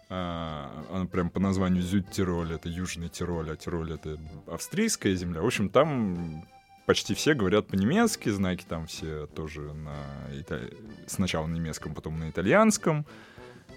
А, 0.10 0.86
Она 0.92 1.06
прям 1.06 1.30
по 1.30 1.40
названию 1.40 1.82
Зюд-Тироль, 1.84 2.54
это 2.54 2.68
Южный 2.68 3.08
Тироль, 3.10 3.50
а 3.52 3.56
Тироль— 3.56 3.94
это 3.94 4.18
австрийская 4.48 5.16
земля. 5.16 5.42
В 5.42 5.46
общем, 5.46 5.70
там 5.70 6.46
почти 6.86 7.14
все 7.14 7.34
говорят 7.34 7.68
по-немецки, 7.68 8.28
знаки 8.30 8.66
там 8.68 8.88
все 8.88 9.28
тоже 9.28 9.62
на 9.74 9.96
ита- 10.34 10.74
сначала 11.08 11.48
на 11.48 11.54
немецком, 11.56 11.94
потом 11.94 12.20
на 12.20 12.30
итальянском. 12.30 13.06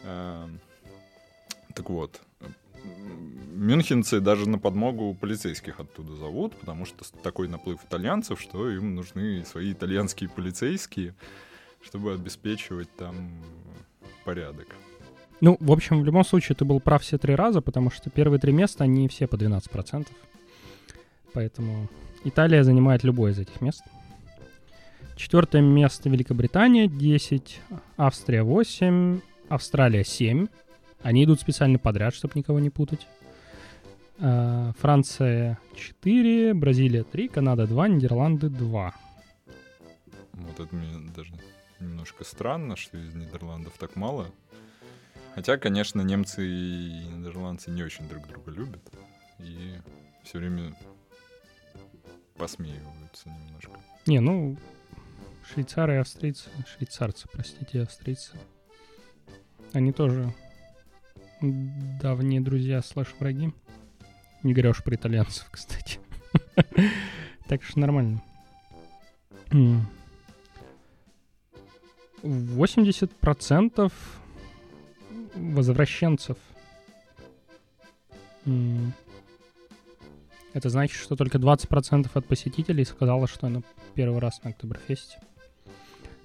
Эм, 0.04 0.58
Так 1.74 1.88
вот, 1.90 2.20
мюнхенцы 3.54 4.20
даже 4.20 4.48
на 4.48 4.58
подмогу 4.58 5.14
полицейских 5.14 5.80
оттуда 5.80 6.14
зовут, 6.16 6.56
потому 6.56 6.84
что 6.84 7.04
такой 7.22 7.48
наплыв 7.48 7.82
итальянцев, 7.84 8.40
что 8.40 8.70
им 8.70 8.94
нужны 8.94 9.44
свои 9.44 9.72
итальянские 9.72 10.28
полицейские, 10.30 11.14
чтобы 11.84 12.12
обеспечивать 12.12 12.88
там 12.96 13.30
порядок. 14.24 14.68
Ну, 15.40 15.56
в 15.60 15.72
общем, 15.72 16.00
в 16.00 16.04
любом 16.04 16.24
случае, 16.24 16.56
ты 16.56 16.64
был 16.64 16.80
прав 16.80 17.02
все 17.02 17.18
три 17.18 17.34
раза, 17.34 17.60
потому 17.60 17.90
что 17.90 18.10
первые 18.10 18.40
три 18.40 18.52
места, 18.52 18.84
они 18.84 19.08
все 19.08 19.26
по 19.26 19.36
12%. 19.36 20.06
Поэтому 21.32 21.88
Италия 22.24 22.64
занимает 22.64 23.04
любое 23.04 23.32
из 23.32 23.38
этих 23.38 23.60
мест. 23.60 23.82
Четвертое 25.16 25.62
место 25.62 26.08
Великобритания 26.08 26.88
10, 26.88 27.60
Австрия 27.96 28.42
8, 28.42 29.20
Австралия 29.48 30.04
7. 30.04 30.46
Они 31.02 31.24
идут 31.24 31.40
специально 31.40 31.78
подряд, 31.78 32.14
чтобы 32.14 32.32
никого 32.36 32.58
не 32.58 32.70
путать. 32.70 33.06
А, 34.18 34.72
Франция 34.78 35.58
4, 35.76 36.54
Бразилия 36.54 37.02
3, 37.04 37.28
Канада 37.28 37.66
2, 37.66 37.88
Нидерланды 37.88 38.48
2. 38.48 38.94
Вот 40.32 40.60
это 40.60 40.74
мне 40.74 41.10
даже 41.14 41.32
немножко 41.84 42.24
странно, 42.24 42.76
что 42.76 42.98
из 42.98 43.14
Нидерландов 43.14 43.74
так 43.78 43.96
мало. 43.96 44.30
Хотя, 45.34 45.56
конечно, 45.56 46.00
немцы 46.00 46.46
и 46.46 47.06
нидерландцы 47.08 47.70
не 47.70 47.82
очень 47.82 48.08
друг 48.08 48.26
друга 48.28 48.50
любят. 48.50 48.82
И 49.40 49.78
все 50.22 50.38
время 50.38 50.76
посмеиваются 52.36 53.28
немножко. 53.28 53.72
Не, 54.06 54.20
ну, 54.20 54.56
швейцары 55.52 55.94
и 55.94 55.98
австрийцы, 55.98 56.50
швейцарцы, 56.76 57.28
простите, 57.32 57.82
австрийцы, 57.82 58.38
они 59.72 59.92
тоже 59.92 60.32
давние 61.40 62.40
друзья 62.40 62.80
слэш-враги. 62.80 63.52
Не 64.42 64.52
говоря 64.52 64.70
уж 64.70 64.82
про 64.84 64.94
итальянцев, 64.94 65.48
кстати. 65.50 65.98
Так 67.48 67.62
что 67.62 67.80
нормально. 67.80 68.22
80% 72.24 73.92
возвращенцев. 75.34 76.36
Это 80.52 80.68
значит, 80.68 80.96
что 80.96 81.16
только 81.16 81.38
20% 81.38 82.10
от 82.14 82.26
посетителей 82.26 82.84
сказала, 82.84 83.26
что 83.26 83.48
она 83.48 83.62
первый 83.94 84.20
раз 84.20 84.42
на 84.42 84.50
Октоберфесте. 84.50 85.18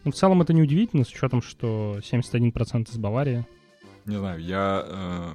Ну, 0.03 0.11
в 0.11 0.15
целом 0.15 0.41
это 0.41 0.53
неудивительно, 0.53 1.03
с 1.03 1.09
учетом, 1.09 1.41
что 1.41 1.99
71% 1.99 2.89
из 2.89 2.97
Баварии. 2.97 3.45
Не 4.05 4.17
знаю, 4.17 4.39
я 4.39 4.85
э, 4.85 5.33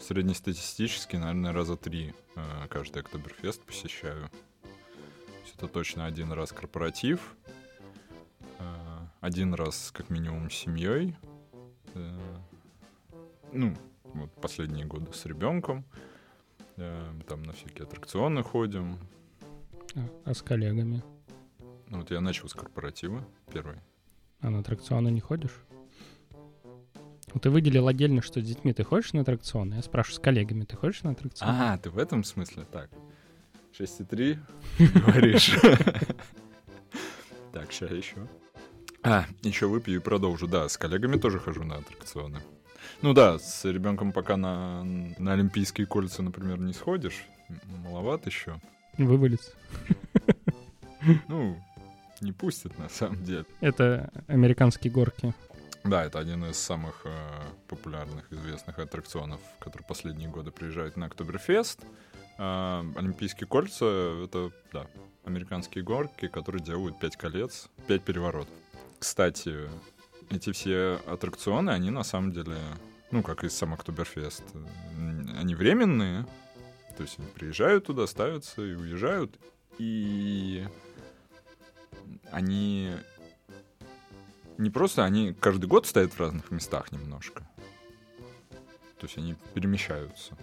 среднестатистически, 0.00 1.16
наверное, 1.16 1.52
раза 1.52 1.76
три 1.76 2.14
э, 2.36 2.40
каждый 2.68 3.02
Октоберфест 3.02 3.62
посещаю. 3.62 4.30
Это 5.56 5.68
точно 5.68 6.06
один 6.06 6.32
раз 6.32 6.52
корпоратив, 6.52 7.36
один 9.20 9.54
раз 9.54 9.90
как 9.92 10.10
минимум 10.10 10.50
с 10.50 10.54
семьей. 10.54 11.16
Э, 11.94 12.18
ну, 13.52 13.76
вот 14.04 14.32
последние 14.40 14.86
годы 14.86 15.12
с 15.12 15.26
ребенком. 15.26 15.84
Э, 16.76 17.12
там 17.28 17.42
на 17.42 17.52
всякие 17.52 17.84
аттракционы 17.84 18.42
ходим. 18.42 18.98
А, 19.94 20.00
а 20.24 20.34
с 20.34 20.42
коллегами? 20.42 21.02
Ну, 21.88 21.98
вот 21.98 22.10
я 22.10 22.20
начал 22.20 22.48
с 22.48 22.54
корпоратива 22.54 23.24
первый. 23.52 23.78
А 24.40 24.50
на 24.50 24.60
аттракционы 24.60 25.08
не 25.08 25.20
ходишь? 25.20 25.58
Ну, 27.32 27.40
ты 27.40 27.50
выделил 27.50 27.86
отдельно, 27.86 28.22
что 28.22 28.40
с 28.40 28.44
детьми 28.44 28.72
ты 28.72 28.82
ходишь 28.82 29.12
на 29.12 29.20
аттракционы. 29.20 29.74
Я 29.74 29.82
спрашиваю, 29.82 30.16
с 30.16 30.20
коллегами 30.20 30.64
ты 30.64 30.76
ходишь 30.76 31.02
на 31.02 31.10
аттракционы? 31.10 31.52
А, 31.52 31.78
ты 31.78 31.90
в 31.90 31.98
этом 31.98 32.24
смысле? 32.24 32.64
Так. 32.72 32.90
6,3 33.78 34.38
говоришь. 35.06 35.56
Так, 37.52 37.72
сейчас 37.72 37.90
еще. 37.90 38.28
А, 39.02 39.24
еще 39.42 39.66
выпью 39.66 39.96
и 39.96 39.98
продолжу. 39.98 40.46
Да, 40.46 40.68
с 40.68 40.76
коллегами 40.76 41.16
тоже 41.16 41.38
хожу 41.38 41.64
на 41.64 41.76
аттракционы. 41.76 42.40
Ну 43.02 43.14
да, 43.14 43.38
с 43.38 43.64
ребенком 43.64 44.12
пока 44.12 44.36
на, 44.36 44.84
на 44.84 45.32
Олимпийские 45.32 45.86
кольца, 45.86 46.22
например, 46.22 46.58
не 46.58 46.72
сходишь. 46.72 47.24
Маловато 47.84 48.28
еще. 48.28 48.60
Вывалится. 48.98 49.52
Ну, 51.28 51.58
не 52.20 52.32
пустят 52.32 52.78
на 52.78 52.90
самом 52.90 53.24
деле. 53.24 53.46
Это 53.60 54.10
американские 54.26 54.92
горки. 54.92 55.32
Да, 55.82 56.04
это 56.04 56.18
один 56.18 56.44
из 56.44 56.58
самых 56.58 57.02
э, 57.06 57.10
популярных, 57.68 58.30
известных 58.30 58.78
аттракционов, 58.78 59.40
которые 59.58 59.86
последние 59.86 60.28
годы 60.28 60.50
приезжают 60.50 60.98
на 60.98 61.06
Октоберфест. 61.06 61.80
Э, 62.36 62.84
Олимпийские 62.96 63.46
кольца— 63.46 63.86
это, 64.24 64.50
да, 64.74 64.86
американские 65.24 65.82
горки, 65.82 66.28
которые 66.28 66.62
делают 66.62 67.00
пять 67.00 67.16
колец, 67.16 67.70
пять 67.86 68.02
переворотов. 68.02 68.52
Кстати, 69.00 69.70
эти 70.28 70.52
все 70.52 71.00
аттракционы, 71.06 71.70
они 71.70 71.90
на 71.90 72.04
самом 72.04 72.32
деле, 72.32 72.58
ну, 73.10 73.22
как 73.22 73.44
и 73.44 73.48
сам 73.48 73.72
Октоберфест, 73.72 74.44
они 75.38 75.54
временные. 75.54 76.26
То 76.98 77.04
есть 77.04 77.18
они 77.18 77.26
приезжают 77.28 77.86
туда, 77.86 78.06
ставятся 78.06 78.62
и 78.62 78.74
уезжают. 78.74 79.38
И 79.78 80.66
они 82.30 82.94
не 84.58 84.68
просто, 84.68 85.02
они 85.02 85.32
каждый 85.32 85.64
год 85.64 85.86
стоят 85.86 86.12
в 86.12 86.20
разных 86.20 86.50
местах 86.50 86.92
немножко. 86.92 87.48
То 88.98 89.06
есть 89.06 89.16
они 89.16 89.34
перемещаются. 89.54 90.36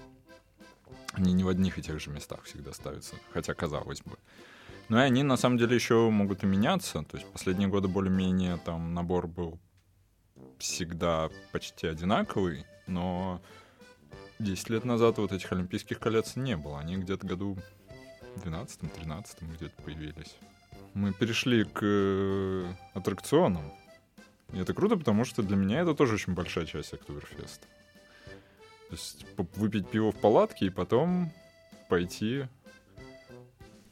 Они 1.14 1.32
не 1.34 1.44
в 1.44 1.48
одних 1.48 1.78
и 1.78 1.84
тех 1.84 2.00
же 2.00 2.10
местах 2.10 2.44
всегда 2.46 2.74
ставятся, 2.74 3.16
хотя 3.32 3.54
казалось 3.54 4.02
бы. 4.02 4.18
Но 4.90 5.00
и 5.00 5.04
они 5.04 5.24
на 5.24 5.38
самом 5.38 5.58
деле 5.58 5.76
еще 5.76 6.10
могут 6.10 6.44
и 6.44 6.48
меняться. 6.48 7.04
То 7.04 7.18
есть 7.18 7.30
последние 7.32 7.68
годы 7.68 7.88
более-менее 7.88 8.58
там 8.64 8.94
набор 8.94 9.28
был 9.28 9.60
всегда 10.60 11.30
почти 11.52 11.88
одинаковый, 11.88 12.66
но 12.88 13.42
10 14.40 14.70
лет 14.70 14.86
назад 14.86 15.18
вот 15.18 15.32
этих 15.32 15.52
Олимпийских 15.52 16.00
колец 16.00 16.36
не 16.36 16.56
было. 16.56 16.80
Они 16.80 16.98
где-то 16.98 17.28
году 17.28 17.58
12-13 18.38 19.26
где-то 19.56 19.82
появились. 19.82 20.38
Мы 20.94 21.14
перешли 21.14 21.64
к 21.64 21.80
э, 21.82 22.66
аттракционам. 22.94 23.72
И 24.54 24.60
это 24.60 24.74
круто, 24.74 24.96
потому 24.96 25.26
что 25.26 25.44
для 25.44 25.58
меня 25.58 25.82
это 25.82 25.94
тоже 25.94 26.16
очень 26.16 26.34
большая 26.34 26.66
часть 26.66 26.94
Октоберфеста. 26.94 27.68
То 28.90 28.94
есть 28.94 29.26
выпить 29.56 29.90
пиво 29.90 30.12
в 30.12 30.16
палатке 30.16 30.68
и 30.68 30.70
потом 30.70 31.32
пойти 31.90 32.46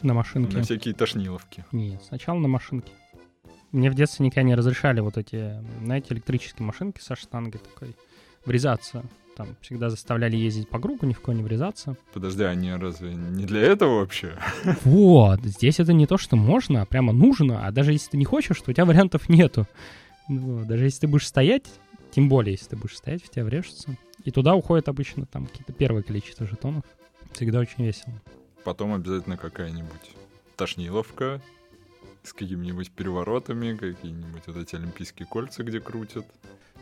на 0.03 0.13
машинке. 0.13 0.57
На 0.57 0.63
всякие 0.63 0.93
тошниловки. 0.93 1.65
Нет, 1.71 2.01
сначала 2.07 2.39
на 2.39 2.47
машинке. 2.47 2.91
Мне 3.71 3.91
в 3.91 3.95
детстве 3.95 4.25
никогда 4.25 4.43
не 4.43 4.55
разрешали 4.55 5.01
вот 5.01 5.17
эти, 5.17 5.53
знаете, 5.83 6.13
электрические 6.13 6.65
машинки 6.65 7.01
со 7.01 7.15
штангой 7.15 7.59
такой 7.59 7.95
врезаться. 8.45 9.03
Там 9.35 9.49
всегда 9.59 9.89
заставляли 9.89 10.37
ездить 10.37 10.69
по 10.69 10.79
кругу, 10.79 11.05
ни 11.05 11.11
в 11.11 11.19
кого 11.19 11.35
не 11.37 11.43
врезаться. 11.43 11.97
Подожди, 12.13 12.43
они 12.43 12.71
разве 12.71 13.13
не 13.13 13.45
для 13.45 13.61
этого 13.61 13.99
вообще? 13.99 14.37
Вот, 14.85 15.41
здесь 15.43 15.81
это 15.81 15.91
не 15.91 16.07
то, 16.07 16.17
что 16.17 16.37
можно, 16.37 16.81
а 16.81 16.85
прямо 16.85 17.11
нужно. 17.11 17.67
А 17.67 17.71
даже 17.71 17.91
если 17.91 18.11
ты 18.11 18.17
не 18.17 18.23
хочешь, 18.23 18.61
то 18.61 18.71
у 18.71 18.73
тебя 18.73 18.85
вариантов 18.85 19.27
нету. 19.27 19.67
Ну, 20.29 20.63
даже 20.65 20.85
если 20.85 21.01
ты 21.01 21.07
будешь 21.07 21.27
стоять, 21.27 21.65
тем 22.11 22.29
более, 22.29 22.53
если 22.53 22.69
ты 22.69 22.77
будешь 22.77 22.95
стоять, 22.95 23.23
в 23.23 23.29
тебя 23.29 23.43
врежется. 23.43 23.97
И 24.23 24.31
туда 24.31 24.55
уходит 24.55 24.87
обычно 24.87 25.25
там 25.25 25.47
какие-то 25.47 25.73
первое 25.73 26.01
количество 26.01 26.47
жетонов. 26.47 26.85
Всегда 27.33 27.59
очень 27.59 27.83
весело. 27.83 28.13
Потом 28.65 28.95
обязательно 28.95 29.37
какая-нибудь 29.37 30.15
тошниловка 30.55 31.39
с 32.23 32.33
какими-нибудь 32.33 32.89
переворотами, 32.89 33.77
какие-нибудь 33.77 34.41
вот 34.47 34.57
эти 34.57 34.75
олимпийские 34.75 35.27
кольца, 35.27 35.63
где 35.63 35.79
крутят. 35.79 36.25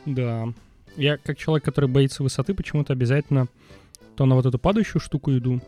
Да. 0.05 0.47
Я 0.95 1.17
как 1.17 1.37
человек, 1.37 1.65
который 1.65 1.89
боится 1.89 2.23
высоты, 2.23 2.53
почему-то 2.53 2.93
обязательно 2.93 3.47
то 4.15 4.25
на 4.25 4.35
вот 4.35 4.45
эту 4.45 4.57
падающую 4.57 5.01
штуку 5.01 5.35
иду. 5.37 5.59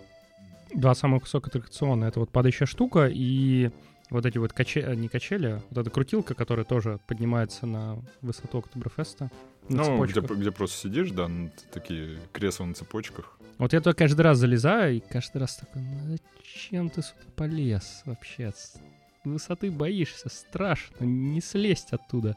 Два 0.74 0.96
самых 0.96 1.24
высоких 1.24 1.50
аттракциона. 1.50 2.06
Это 2.06 2.22
вот 2.22 2.30
падающая 2.30 2.66
штука 2.66 3.10
и 3.12 3.70
вот 4.10 4.26
эти 4.26 4.38
вот 4.38 4.54
качели, 4.54 4.96
не 4.96 5.10
качели, 5.10 5.62
вот 5.70 5.80
эта 5.80 5.90
крутилка, 5.90 6.34
которая 6.34 6.66
тоже 6.66 7.00
поднимается 7.08 7.66
на 7.66 7.98
высоту 8.22 8.60
Октоберфеста. 8.60 9.30
Ну, 9.70 10.06
где, 10.06 10.22
где 10.22 10.52
просто 10.52 10.78
сидишь, 10.78 11.12
да, 11.12 11.30
такие 11.74 12.20
кресла 12.32 12.66
на 12.66 12.74
цепочках. 12.74 13.38
Вот 13.58 13.74
я 13.74 13.80
туда 13.80 13.94
каждый 13.94 14.22
раз 14.22 14.38
залезаю, 14.38 14.98
и 14.98 15.00
каждый 15.00 15.38
раз 15.38 15.56
такой, 15.56 15.82
ну 15.82 16.18
зачем 16.38 16.90
ты 16.90 17.02
сюда 17.02 17.22
полез 17.36 18.04
вообще? 18.06 18.52
Высоты 19.24 19.72
боишься, 19.72 20.30
страшно, 20.30 21.06
не 21.06 21.42
слезть 21.42 21.94
оттуда. 21.94 22.36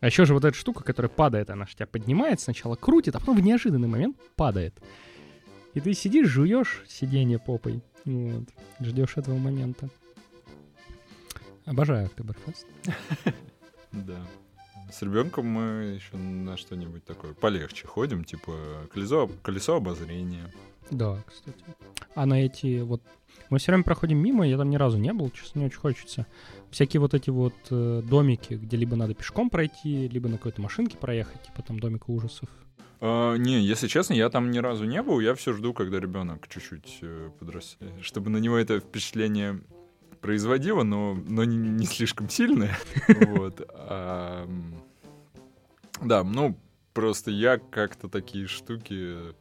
А 0.00 0.06
еще 0.06 0.24
же 0.24 0.34
вот 0.34 0.44
эта 0.44 0.56
штука, 0.56 0.84
которая 0.84 1.10
падает, 1.10 1.50
она 1.50 1.66
же 1.66 1.74
тебя 1.74 1.86
поднимает, 1.86 2.40
сначала 2.40 2.76
крутит, 2.76 3.16
а 3.16 3.20
потом 3.20 3.36
в 3.36 3.40
неожиданный 3.40 3.88
момент 3.88 4.16
падает. 4.36 4.74
И 5.74 5.80
ты 5.80 5.94
сидишь, 5.94 6.28
жуешь 6.28 6.82
сиденье 6.86 7.38
попой, 7.38 7.82
вот, 8.04 8.48
ждешь 8.80 9.16
этого 9.16 9.36
момента. 9.36 9.88
Обожаю 11.64 12.06
Октоберфест. 12.06 12.66
Да. 13.92 14.24
С 14.92 15.02
ребенком 15.02 15.46
мы 15.46 15.94
еще 15.94 16.16
на 16.16 16.56
что-нибудь 16.56 17.04
такое 17.04 17.32
полегче 17.32 17.86
ходим, 17.86 18.24
типа 18.24 18.52
колесо, 18.92 19.30
колесо 19.42 19.76
обозрения. 19.76 20.52
Да, 20.90 21.22
кстати. 21.26 21.64
А 22.14 22.26
на 22.26 22.44
эти 22.44 22.80
вот... 22.80 23.02
Мы 23.48 23.58
все 23.58 23.72
время 23.72 23.84
проходим 23.84 24.18
мимо, 24.18 24.46
я 24.46 24.56
там 24.56 24.70
ни 24.70 24.76
разу 24.76 24.98
не 24.98 25.12
был, 25.12 25.30
честно, 25.30 25.60
не 25.60 25.66
очень 25.66 25.78
хочется. 25.78 26.26
Всякие 26.70 27.00
вот 27.00 27.14
эти 27.14 27.30
вот 27.30 27.54
э, 27.70 28.02
домики, 28.04 28.54
где 28.54 28.76
либо 28.76 28.96
надо 28.96 29.14
пешком 29.14 29.50
пройти, 29.50 30.08
либо 30.08 30.28
на 30.28 30.36
какой-то 30.36 30.60
машинке 30.60 30.96
проехать, 30.96 31.42
типа 31.42 31.62
там 31.62 31.78
домика 31.78 32.10
ужасов. 32.10 32.48
Uh, 33.00 33.38
не, 33.38 33.60
если 33.60 33.88
честно, 33.88 34.12
я 34.12 34.28
там 34.28 34.50
ни 34.50 34.58
разу 34.58 34.84
не 34.84 35.02
был. 35.02 35.20
Я 35.20 35.34
все 35.34 35.54
жду, 35.54 35.72
когда 35.72 35.98
ребенок 35.98 36.46
чуть-чуть 36.48 36.98
э, 37.00 37.30
подрастет, 37.38 37.78
чтобы 38.02 38.28
на 38.28 38.36
него 38.36 38.58
это 38.58 38.78
впечатление 38.78 39.62
производила, 40.20 40.82
но, 40.82 41.14
но 41.26 41.44
не, 41.44 41.56
не 41.56 41.86
слишком 41.86 42.28
сильная. 42.28 42.78
Вот. 43.26 43.68
А, 43.74 44.48
да, 46.02 46.24
ну, 46.24 46.56
просто 46.92 47.30
я 47.30 47.58
как-то 47.58 48.08
такие 48.08 48.46
штуки 48.46 49.34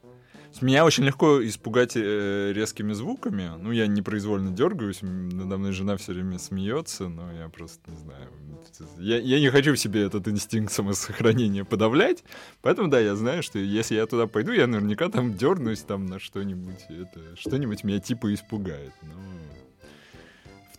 меня 0.62 0.84
очень 0.84 1.06
легко 1.06 1.46
испугать 1.46 1.96
э, 1.96 2.52
резкими 2.54 2.94
звуками. 2.94 3.52
Ну, 3.60 3.72
я 3.72 3.88
непроизвольно 3.88 4.52
дергаюсь, 4.52 5.00
надо 5.02 5.58
мной 5.58 5.72
жена 5.72 5.96
все 5.96 6.12
время 6.12 6.38
смеется, 6.38 7.08
но 7.08 7.32
я 7.32 7.48
просто 7.50 7.90
не 7.90 7.98
знаю. 7.98 8.30
Я, 8.98 9.20
я 9.20 9.40
не 9.40 9.50
хочу 9.50 9.74
в 9.74 9.80
себе 9.80 10.04
этот 10.04 10.28
инстинкт 10.28 10.74
самосохранения 10.74 11.64
подавлять, 11.64 12.24
поэтому, 12.62 12.90
да, 12.90 13.00
я 13.00 13.16
знаю, 13.16 13.42
что 13.42 13.58
если 13.58 13.96
я 13.96 14.06
туда 14.06 14.28
пойду, 14.28 14.52
я 14.52 14.68
наверняка 14.68 15.10
там 15.10 15.36
дернусь 15.36 15.82
там 15.82 16.06
на 16.06 16.20
что-нибудь, 16.20 16.86
это 16.90 17.36
что-нибудь 17.38 17.84
меня 17.84 18.00
типа 18.00 18.34
испугает. 18.34 18.94
Но 19.04 19.14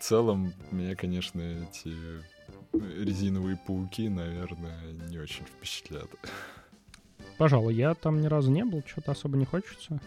целом 0.01 0.53
меня, 0.71 0.97
конечно, 0.97 1.41
эти 1.41 1.95
резиновые 2.73 3.57
пауки, 3.57 4.09
наверное, 4.09 4.93
не 5.09 5.19
очень 5.19 5.45
впечатлят. 5.45 6.09
Пожалуй, 7.39 7.75
я 7.75 7.95
там 7.95 8.21
ни 8.21 8.27
разу 8.27 8.51
не 8.51 8.65
был, 8.65 8.83
что-то 8.87 9.13
особо 9.13 9.37
не 9.37 9.45
хочется. 9.45 10.01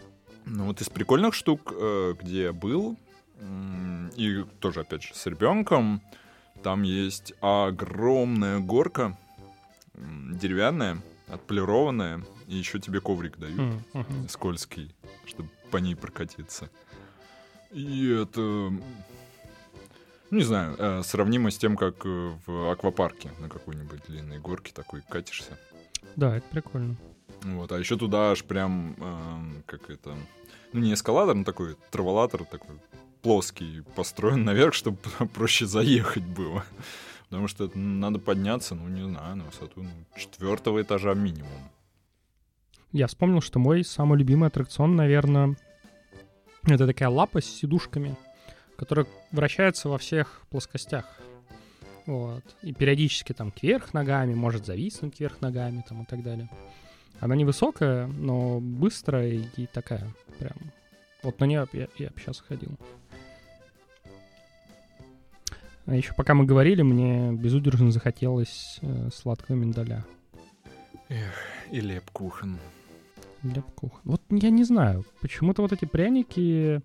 Ну 0.46 0.66
вот 0.66 0.80
из 0.80 0.88
прикольных 0.88 1.34
штук, 1.34 1.72
э, 1.74 2.14
где 2.20 2.42
я 2.44 2.52
был, 2.52 2.96
и 4.16 4.44
тоже, 4.60 4.80
опять 4.80 5.02
же, 5.02 5.14
с 5.14 5.26
ребенком, 5.26 6.00
там 6.62 6.82
есть 6.82 7.34
огромная 7.40 8.60
горка 8.60 9.18
деревянная, 9.94 11.02
отполированная, 11.28 12.22
и 12.46 12.56
еще 12.56 12.78
тебе 12.78 13.00
коврик 13.00 13.38
дают, 13.38 13.58
mm-hmm. 13.92 14.28
скользкий, 14.28 14.94
чтобы 15.26 15.48
по 15.70 15.78
ней 15.78 15.94
прокатиться. 15.94 16.70
И 17.70 18.08
это, 18.08 18.72
ну, 20.30 20.38
не 20.38 20.44
знаю, 20.44 20.74
э, 20.78 21.02
сравнимо 21.02 21.50
с 21.50 21.58
тем, 21.58 21.76
как 21.76 22.04
э, 22.04 22.32
в 22.46 22.70
аквапарке 22.70 23.30
на 23.40 23.48
какой-нибудь 23.48 24.00
длинной 24.08 24.38
горке 24.38 24.72
такой 24.74 25.02
катишься. 25.08 25.58
Да, 26.16 26.36
это 26.36 26.46
прикольно. 26.50 26.96
Вот, 27.42 27.72
а 27.72 27.78
еще 27.78 27.96
туда 27.96 28.32
аж 28.32 28.44
прям, 28.44 28.96
э, 28.98 29.62
как 29.66 29.90
это, 29.90 30.16
ну 30.72 30.80
не 30.80 30.94
эскалатор, 30.94 31.34
но 31.34 31.44
такой 31.44 31.76
траволатор 31.90 32.44
такой 32.44 32.76
плоский 33.22 33.82
построен 33.96 34.44
наверх, 34.44 34.74
чтобы 34.74 34.98
проще 35.34 35.66
заехать 35.66 36.24
было. 36.24 36.64
Потому 37.28 37.48
что 37.48 37.70
надо 37.74 38.18
подняться, 38.18 38.74
ну 38.74 38.88
не 38.88 39.02
знаю, 39.02 39.36
на 39.36 39.44
высоту 39.44 39.82
ну, 39.82 39.90
четвертого 40.16 40.82
этажа 40.82 41.14
минимум. 41.14 41.70
Я 42.92 43.08
вспомнил, 43.08 43.40
что 43.40 43.58
мой 43.58 43.82
самый 43.82 44.18
любимый 44.18 44.46
аттракцион, 44.46 44.94
наверное, 44.94 45.56
это 46.62 46.86
такая 46.86 47.08
лапа 47.08 47.40
с 47.40 47.44
сидушками, 47.44 48.16
которая 48.76 49.06
вращается 49.32 49.88
во 49.88 49.98
всех 49.98 50.42
плоскостях. 50.50 51.06
Вот. 52.06 52.44
И 52.62 52.72
периодически 52.72 53.32
там 53.32 53.50
кверх 53.50 53.94
ногами, 53.94 54.34
может 54.34 54.66
зависнуть 54.66 55.16
кверх 55.16 55.40
ногами 55.40 55.84
там 55.88 56.02
и 56.02 56.06
так 56.06 56.22
далее. 56.22 56.48
Она 57.20 57.36
невысокая, 57.36 58.06
но 58.06 58.60
быстрая 58.60 59.48
и 59.56 59.66
такая 59.66 60.12
прям. 60.38 60.56
Вот 61.22 61.40
на 61.40 61.44
нее 61.44 61.66
я, 61.72 61.88
я 61.98 62.10
сейчас 62.18 62.40
ходил. 62.40 62.72
А 65.86 65.94
еще 65.94 66.14
пока 66.14 66.34
мы 66.34 66.44
говорили, 66.44 66.82
мне 66.82 67.32
безудержно 67.32 67.90
захотелось 67.90 68.78
э, 68.80 69.10
сладкого 69.12 69.56
миндаля. 69.56 70.04
Эх, 71.10 71.34
и 71.70 71.80
лепкухан. 71.80 72.58
Лепкухан. 73.42 74.00
Вот 74.04 74.22
я 74.30 74.48
не 74.48 74.64
знаю, 74.64 75.04
почему-то 75.20 75.60
вот 75.60 75.72
эти 75.72 75.84
пряники, 75.84 76.80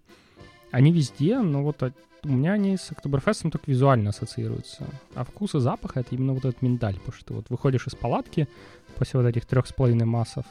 они 0.71 0.91
везде, 0.91 1.39
но 1.39 1.63
вот 1.63 1.81
у 2.23 2.27
меня 2.27 2.53
они 2.53 2.77
с 2.77 2.91
Октоберфестом 2.91 3.51
только 3.51 3.71
визуально 3.71 4.09
ассоциируются. 4.09 4.85
А 5.15 5.23
вкус 5.23 5.55
и 5.55 5.59
запах— 5.59 5.91
это 5.97 6.15
именно 6.15 6.33
вот 6.33 6.45
этот 6.45 6.61
миндаль, 6.61 6.95
потому 6.95 7.13
что 7.13 7.25
ты 7.25 7.33
вот 7.33 7.49
выходишь 7.49 7.87
из 7.87 7.95
палатки, 7.95 8.47
после 8.95 9.19
вот 9.19 9.27
этих 9.27 9.45
трех 9.45 9.67
с 9.67 9.73
половиной 9.73 10.05
массов. 10.05 10.45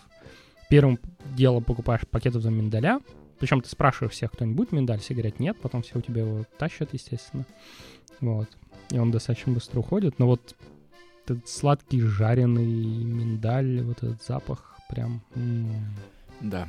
Первым 0.70 0.98
делом 1.36 1.64
покупаешь 1.64 2.06
пакет 2.08 2.34
за 2.34 2.50
миндаля, 2.50 3.00
причем 3.38 3.60
ты 3.60 3.68
спрашиваешь 3.68 4.12
всех, 4.12 4.32
кто-нибудь 4.32 4.72
миндаль, 4.72 5.00
все 5.00 5.14
говорят 5.14 5.38
нет, 5.38 5.56
потом 5.60 5.82
все 5.82 5.98
у 5.98 6.00
тебя 6.00 6.22
его 6.22 6.44
тащат, 6.58 6.92
естественно. 6.92 7.46
Вот. 8.20 8.48
И 8.90 8.98
он 8.98 9.10
достаточно 9.10 9.52
быстро 9.52 9.80
уходит. 9.80 10.18
Но 10.18 10.26
вот 10.26 10.56
этот 11.24 11.48
сладкий 11.48 12.00
жареный 12.00 12.64
миндаль, 12.64 13.82
вот 13.82 13.98
этот 13.98 14.22
запах 14.24 14.76
прям... 14.88 15.22
М-м. 15.34 15.84
Да. 16.40 16.68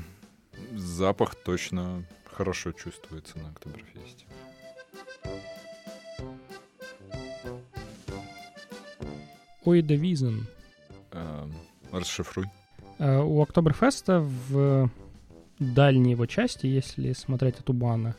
Запах 0.75 1.35
точно 1.35 2.03
хорошо 2.39 2.71
чувствуется 2.71 3.37
на 3.37 3.49
Октоберфесте. 3.49 4.25
Ой, 9.65 9.81
да 9.81 9.95
Визен. 9.95 10.47
Эм, 11.11 11.53
Расшифруй. 11.91 12.45
Э, 12.97 13.19
у 13.19 13.41
Октоберфеста 13.41 14.21
в 14.21 14.89
дальней 15.59 16.11
его 16.11 16.27
части, 16.27 16.65
если 16.65 17.11
смотреть 17.11 17.59
от 17.59 17.69
Убана, 17.69 18.15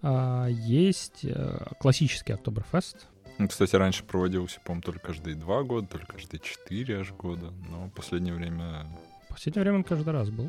э, 0.00 0.48
есть 0.50 1.26
э, 1.26 1.66
классический 1.78 2.32
Октоберфест. 2.32 3.08
Ну, 3.36 3.46
кстати, 3.46 3.76
раньше 3.76 4.04
проводился, 4.04 4.58
по-моему, 4.60 4.80
только 4.80 5.08
каждые 5.08 5.36
два 5.36 5.64
года, 5.64 5.86
только 5.86 6.14
каждые 6.14 6.40
четыре 6.40 7.00
аж 7.00 7.12
года, 7.12 7.52
но 7.68 7.88
в 7.88 7.90
последнее 7.90 8.32
время... 8.32 8.86
В 9.28 9.34
последнее 9.34 9.64
время 9.64 9.78
он 9.78 9.84
каждый 9.84 10.14
раз 10.14 10.30
был. 10.30 10.48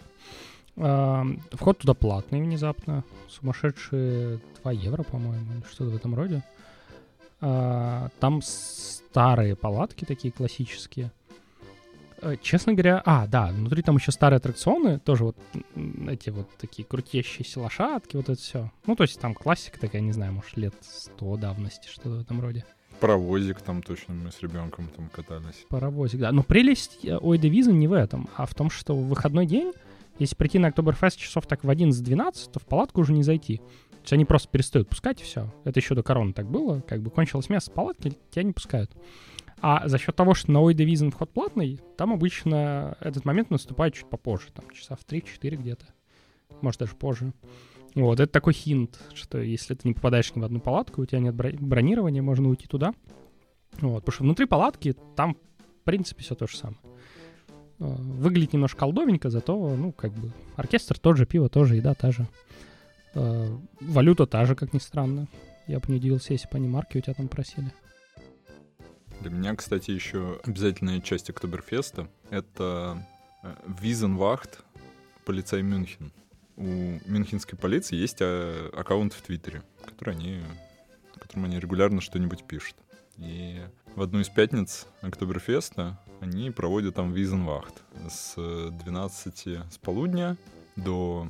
Вход 0.75 1.77
туда 1.79 1.93
платный 1.93 2.41
внезапно. 2.41 3.03
Сумасшедшие 3.29 4.39
2 4.61 4.71
евро, 4.73 5.03
по-моему, 5.03 5.53
или 5.53 5.63
что-то 5.71 5.91
в 5.91 5.95
этом 5.95 6.15
роде. 6.15 6.43
Там 7.39 8.41
старые 8.41 9.55
палатки 9.55 10.05
такие 10.05 10.31
классические. 10.31 11.11
Э, 12.21 12.37
честно 12.41 12.73
говоря, 12.73 13.03
а, 13.05 13.27
да, 13.27 13.47
внутри 13.47 13.83
там 13.83 13.97
еще 13.97 14.11
старые 14.11 14.37
аттракционы, 14.37 14.99
тоже 14.99 15.25
вот 15.25 15.37
эти 16.07 16.31
вот 16.31 16.49
такие 16.57 16.83
крутящиеся 16.83 17.59
лошадки, 17.59 18.15
вот 18.15 18.29
это 18.29 18.41
все. 18.41 18.71
Ну, 18.87 18.95
то 18.95 19.03
есть 19.03 19.19
там 19.19 19.35
классика 19.35 19.79
такая, 19.79 20.01
не 20.01 20.11
знаю, 20.11 20.33
может, 20.33 20.57
лет 20.57 20.73
сто 20.81 21.37
давности, 21.37 21.87
что-то 21.87 22.09
в 22.09 22.21
этом 22.21 22.41
роде. 22.41 22.65
Паровозик 22.99 23.61
там 23.61 23.83
точно 23.83 24.15
мы 24.15 24.31
с 24.31 24.41
ребенком 24.41 24.87
там 24.95 25.09
катались. 25.09 25.65
Паровозик, 25.69 26.21
да. 26.21 26.31
Но 26.31 26.41
прелесть 26.41 27.03
э, 27.03 27.15
Ой 27.15 27.37
Девиза 27.37 27.71
не 27.71 27.87
в 27.87 27.93
этом, 27.93 28.27
а 28.37 28.45
в 28.45 28.55
том, 28.55 28.69
что 28.69 28.95
в 28.95 29.07
выходной 29.07 29.45
день, 29.45 29.73
если 30.19 30.35
прийти 30.35 30.59
на 30.59 30.69
Октоберфест 30.69 31.17
часов 31.17 31.45
так 31.47 31.63
в 31.63 31.69
11-12, 31.69 32.51
то 32.51 32.59
в 32.59 32.65
палатку 32.65 33.01
уже 33.01 33.13
не 33.13 33.23
зайти. 33.23 33.57
То 33.57 34.01
есть 34.01 34.13
они 34.13 34.25
просто 34.25 34.49
перестают 34.49 34.89
пускать, 34.89 35.21
и 35.21 35.23
все. 35.23 35.53
Это 35.63 35.79
еще 35.79 35.95
до 35.95 36.03
короны 36.03 36.33
так 36.33 36.49
было. 36.49 36.81
Как 36.81 37.01
бы 37.01 37.09
кончилось 37.09 37.49
место 37.49 37.71
в 37.71 37.73
палатке, 37.73 38.13
тебя 38.29 38.43
не 38.43 38.51
пускают. 38.53 38.95
А 39.61 39.87
за 39.87 39.97
счет 39.97 40.15
того, 40.15 40.33
что 40.33 40.51
на 40.51 40.61
Ой 40.61 40.75
Division 40.75 41.11
вход 41.11 41.31
платный, 41.31 41.79
там 41.97 42.13
обычно 42.13 42.97
этот 42.99 43.25
момент 43.25 43.49
наступает 43.49 43.95
чуть 43.95 44.09
попозже, 44.09 44.47
там 44.53 44.69
часа 44.69 44.95
в 44.95 45.05
3-4 45.05 45.55
где-то, 45.55 45.85
может 46.61 46.81
даже 46.81 46.95
позже. 46.95 47.33
Вот, 47.95 48.19
это 48.19 48.31
такой 48.31 48.53
хинт, 48.53 48.99
что 49.13 49.39
если 49.39 49.73
ты 49.73 49.87
не 49.87 49.93
попадаешь 49.93 50.35
ни 50.35 50.41
в 50.41 50.43
одну 50.43 50.59
палатку, 50.59 51.01
у 51.01 51.05
тебя 51.05 51.19
нет 51.19 51.33
бронирования, 51.33 52.21
можно 52.21 52.49
уйти 52.49 52.67
туда. 52.67 52.93
Вот, 53.79 54.01
потому 54.01 54.13
что 54.13 54.23
внутри 54.23 54.45
палатки 54.45 54.95
там, 55.15 55.35
в 55.35 55.83
принципе, 55.85 56.21
все 56.21 56.35
то 56.35 56.45
же 56.45 56.57
самое. 56.57 56.79
Э, 57.79 57.83
выглядит 57.83 58.53
немножко 58.53 58.79
колдовенько, 58.79 59.29
зато, 59.29 59.75
ну, 59.75 59.91
как 59.91 60.11
бы, 60.13 60.31
оркестр 60.55 60.97
тот 60.97 61.17
же, 61.17 61.25
пиво 61.25 61.49
тоже, 61.49 61.75
еда 61.75 61.93
та 61.93 62.11
же. 62.11 62.27
Э, 63.13 63.57
валюта 63.81 64.25
та 64.25 64.45
же, 64.45 64.55
как 64.55 64.73
ни 64.73 64.79
странно. 64.79 65.27
Я 65.67 65.79
бы 65.79 65.85
не 65.89 65.95
удивился, 65.95 66.33
если 66.33 66.47
бы 66.47 66.57
они 66.57 66.67
марки 66.67 66.97
у 66.97 67.01
тебя 67.01 67.13
там 67.13 67.27
просили. 67.27 67.71
Для 69.21 69.29
меня, 69.29 69.55
кстати, 69.55 69.91
еще 69.91 70.39
обязательная 70.43 71.01
часть 71.01 71.29
Октоберфеста— 71.29 72.07
это 72.29 73.05
э, 73.43 73.53
Визенвахт, 73.81 74.63
полицай 75.25 75.61
Мюнхен. 75.61 76.11
У 76.57 76.63
мюнхенской 77.05 77.59
полиции 77.59 77.97
есть 77.97 78.21
аккаунт 78.21 79.11
в 79.11 79.21
Твиттере, 79.21 79.61
который 79.83 80.15
они, 80.15 80.39
которым 81.19 81.45
они 81.45 81.59
регулярно 81.59 81.99
что-нибудь 81.99 82.45
пишут. 82.45 82.77
И 83.17 83.61
в 83.95 84.01
одну 84.01 84.19
из 84.19 84.29
пятниц 84.29 84.87
Октоберфеста 85.01 85.99
они 86.21 86.51
проводят 86.51 86.95
там 86.95 87.13
Визенвахт 87.13 87.83
с 88.09 88.35
12 88.35 89.47
с 89.71 89.77
полудня 89.77 90.37
до 90.75 91.29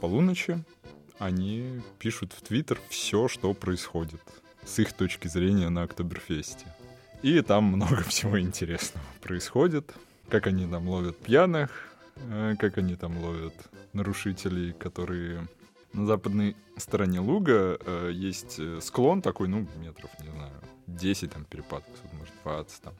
полуночи. 0.00 0.62
Они 1.18 1.80
пишут 1.98 2.32
в 2.32 2.42
Твиттер 2.42 2.80
все, 2.88 3.28
что 3.28 3.52
происходит 3.54 4.20
с 4.64 4.78
их 4.78 4.92
точки 4.92 5.28
зрения 5.28 5.68
на 5.68 5.82
Октоберфесте. 5.82 6.66
И 7.22 7.40
там 7.40 7.64
много 7.64 8.02
всего 8.08 8.40
интересного 8.40 9.06
происходит. 9.22 9.94
Как 10.28 10.46
они 10.46 10.66
там 10.66 10.88
ловят 10.88 11.18
пьяных, 11.18 11.70
э, 12.16 12.54
как 12.58 12.78
они 12.78 12.96
там 12.96 13.18
ловят 13.18 13.54
нарушителей, 13.92 14.72
которые 14.72 15.46
на 15.92 16.06
западной 16.06 16.56
стороне 16.76 17.20
луга 17.20 17.78
э, 17.80 18.10
есть 18.12 18.56
э, 18.58 18.80
склон 18.82 19.22
такой, 19.22 19.48
ну, 19.48 19.66
метров, 19.76 20.10
не 20.20 20.30
знаю, 20.30 20.52
10 20.86 21.30
там 21.32 21.44
перепад, 21.44 21.84
может, 22.12 22.34
20 22.44 22.82
там. 22.82 22.94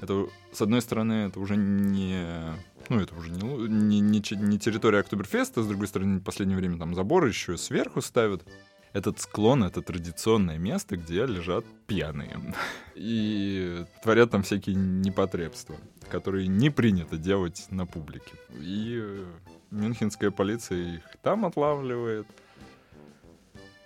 Это, 0.00 0.26
с 0.52 0.60
одной 0.60 0.82
стороны, 0.82 1.28
это 1.28 1.40
уже 1.40 1.56
не... 1.56 2.52
Ну, 2.88 3.00
это 3.00 3.14
уже 3.14 3.30
не, 3.30 3.42
не, 3.68 4.00
не, 4.00 4.22
не 4.36 4.58
территория 4.58 4.98
Октоберфеста, 4.98 5.62
с 5.62 5.66
другой 5.66 5.86
стороны, 5.86 6.18
в 6.18 6.22
последнее 6.22 6.58
время 6.58 6.78
там 6.78 6.94
заборы 6.94 7.28
еще 7.28 7.56
сверху 7.56 8.02
ставят. 8.02 8.44
этот 8.92 9.20
склон— 9.20 9.64
это 9.64 9.80
традиционное 9.80 10.58
место, 10.58 10.96
где 10.96 11.24
лежат 11.24 11.64
пьяные. 11.86 12.38
И 12.94 13.84
творят 14.02 14.30
там 14.30 14.42
всякие 14.42 14.76
непотребства, 14.76 15.76
которые 16.10 16.48
не 16.48 16.70
принято 16.70 17.16
делать 17.16 17.66
на 17.70 17.86
публике. 17.86 18.32
И 18.50 19.24
мюнхенская 19.70 20.30
полиция 20.30 20.96
их 20.96 21.02
там 21.22 21.46
отлавливает. 21.46 22.26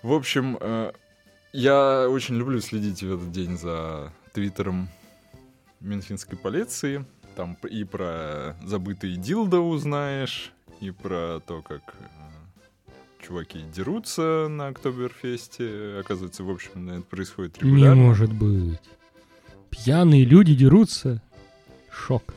В 0.02 0.12
общем, 0.12 0.56
э, 0.60 0.92
я 1.52 2.08
очень 2.08 2.36
люблю 2.36 2.60
следить 2.60 3.02
в 3.02 3.14
этот 3.14 3.30
день 3.30 3.56
за 3.56 4.12
твиттером 4.32 4.88
мюнхенской 5.80 6.36
полиции. 6.36 7.04
Там 7.36 7.56
и 7.68 7.84
про 7.84 8.56
забытые 8.64 9.16
дилда 9.16 9.60
узнаешь, 9.60 10.52
и 10.80 10.90
про 10.90 11.40
то, 11.46 11.62
как 11.62 11.82
э, 11.98 12.90
чуваки 13.24 13.60
дерутся 13.74 14.48
на 14.48 14.68
Октоберфесте. 14.68 15.98
Оказывается, 16.00 16.44
в 16.44 16.50
общем, 16.50 16.88
это 16.88 17.02
происходит 17.02 17.58
регулярно. 17.58 18.00
Не 18.00 18.06
может 18.06 18.32
быть. 18.32 18.80
Пьяные 19.70 20.24
люди 20.24 20.54
дерутся. 20.54 21.22
Шок. 21.90 22.34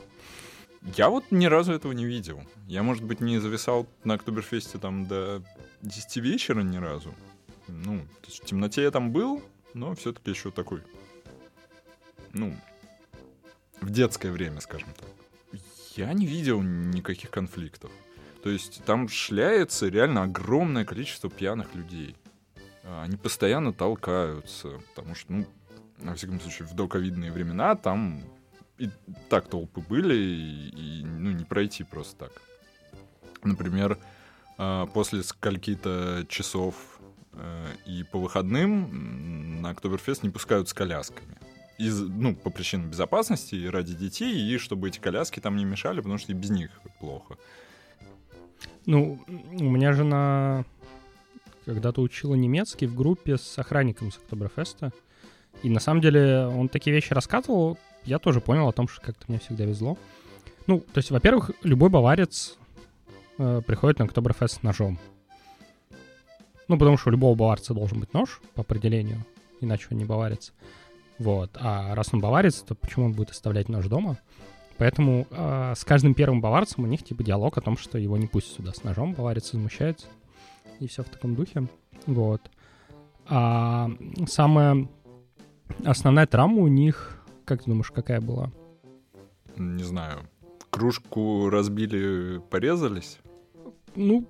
Я 0.96 1.08
вот 1.08 1.24
ни 1.30 1.46
разу 1.46 1.72
этого 1.72 1.92
не 1.92 2.04
видел. 2.04 2.40
Я, 2.66 2.82
может 2.82 3.04
быть, 3.04 3.20
не 3.20 3.38
зависал 3.38 3.86
на 4.04 4.14
Октоберфесте 4.14 4.78
там 4.78 5.06
до 5.06 5.42
10 5.82 6.16
вечера 6.16 6.60
ни 6.62 6.76
разу. 6.76 7.14
Ну, 7.68 8.06
в 8.22 8.44
темноте 8.44 8.82
я 8.82 8.90
там 8.90 9.12
был, 9.12 9.42
но 9.74 9.94
все-таки 9.94 10.30
еще 10.30 10.50
такой. 10.50 10.82
Ну, 12.32 12.56
в 13.80 13.90
детское 13.90 14.30
время, 14.30 14.60
скажем 14.60 14.88
так. 14.98 15.08
Я 15.96 16.12
не 16.12 16.26
видел 16.26 16.62
никаких 16.62 17.30
конфликтов. 17.30 17.90
То 18.42 18.50
есть 18.50 18.82
там 18.84 19.08
шляется 19.08 19.88
реально 19.88 20.24
огромное 20.24 20.84
количество 20.84 21.30
пьяных 21.30 21.74
людей. 21.74 22.16
А, 22.82 23.04
они 23.04 23.16
постоянно 23.16 23.72
толкаются, 23.72 24.80
потому 24.88 25.14
что, 25.14 25.32
ну, 25.32 25.46
на 25.98 26.14
всяком 26.14 26.40
случае, 26.40 26.66
в 26.66 26.74
доковидные 26.74 27.30
времена 27.30 27.76
там 27.76 28.22
и 28.78 28.90
так 29.28 29.48
толпы 29.48 29.80
были, 29.80 30.16
и, 30.16 31.00
и 31.00 31.04
ну, 31.04 31.30
не 31.30 31.44
пройти 31.44 31.84
просто 31.84 32.16
так. 32.26 32.42
Например, 33.44 33.98
а, 34.58 34.86
после 34.86 35.22
скольки-то 35.22 36.26
часов 36.28 36.74
и 37.86 38.04
по 38.04 38.18
выходным 38.18 39.60
на 39.62 39.70
Октоберфест 39.70 40.22
не 40.22 40.30
пускают 40.30 40.68
с 40.68 40.74
колясками. 40.74 41.36
Из, 41.78 42.00
ну, 42.00 42.34
по 42.34 42.50
причинам 42.50 42.90
безопасности 42.90 43.54
и 43.54 43.66
ради 43.66 43.94
детей, 43.94 44.34
и 44.34 44.58
чтобы 44.58 44.88
эти 44.88 44.98
коляски 44.98 45.40
там 45.40 45.56
не 45.56 45.64
мешали, 45.64 46.00
потому 46.00 46.18
что 46.18 46.32
и 46.32 46.34
без 46.34 46.50
них 46.50 46.70
плохо. 47.00 47.36
Ну, 48.86 49.18
у 49.26 49.64
меня 49.64 49.92
жена 49.92 50.64
когда-то 51.64 52.02
учила 52.02 52.34
немецкий 52.34 52.86
в 52.86 52.94
группе 52.94 53.38
с 53.38 53.58
охранником 53.58 54.12
с 54.12 54.16
Октоберфеста. 54.18 54.92
И 55.62 55.70
на 55.70 55.80
самом 55.80 56.00
деле 56.00 56.46
он 56.46 56.68
такие 56.68 56.94
вещи 56.94 57.12
рассказывал, 57.12 57.78
я 58.04 58.18
тоже 58.18 58.40
понял 58.40 58.68
о 58.68 58.72
том, 58.72 58.88
что 58.88 59.00
как-то 59.00 59.24
мне 59.28 59.38
всегда 59.38 59.64
везло. 59.64 59.96
Ну, 60.66 60.80
то 60.80 60.98
есть, 60.98 61.10
во-первых, 61.10 61.52
любой 61.62 61.88
баварец 61.88 62.56
э, 63.38 63.62
приходит 63.66 63.98
на 63.98 64.06
Октоберфест 64.06 64.62
ножом. 64.62 64.98
Ну, 66.72 66.78
потому 66.78 66.96
что 66.96 67.10
у 67.10 67.12
любого 67.12 67.34
баварца 67.34 67.74
должен 67.74 68.00
быть 68.00 68.14
нож 68.14 68.40
по 68.54 68.62
определению, 68.62 69.26
иначе 69.60 69.88
он 69.90 69.98
не 69.98 70.06
баварец. 70.06 70.54
Вот. 71.18 71.50
А 71.56 71.94
раз 71.94 72.14
он 72.14 72.20
баварец, 72.22 72.62
то 72.62 72.74
почему 72.74 73.04
он 73.04 73.12
будет 73.12 73.28
оставлять 73.28 73.68
нож 73.68 73.88
дома? 73.88 74.16
Поэтому 74.78 75.26
э, 75.30 75.74
с 75.76 75.84
каждым 75.84 76.14
первым 76.14 76.40
баварцем 76.40 76.84
у 76.84 76.86
них 76.86 77.04
типа 77.04 77.22
диалог 77.22 77.58
о 77.58 77.60
том, 77.60 77.76
что 77.76 77.98
его 77.98 78.16
не 78.16 78.26
пустят 78.26 78.56
сюда 78.56 78.72
с 78.72 78.84
ножом, 78.84 79.12
баварец 79.12 79.52
возмущается. 79.52 80.06
И 80.80 80.88
все 80.88 81.02
в 81.02 81.10
таком 81.10 81.34
духе. 81.34 81.66
Вот. 82.06 82.40
А 83.28 83.90
самая 84.26 84.88
основная 85.84 86.26
травма 86.26 86.62
у 86.62 86.68
них, 86.68 87.22
как 87.44 87.64
ты 87.64 87.70
думаешь, 87.70 87.90
какая 87.90 88.22
была? 88.22 88.50
Не 89.58 89.84
знаю. 89.84 90.20
Кружку 90.70 91.50
разбили, 91.50 92.40
порезались? 92.48 93.18
Ну, 93.94 94.26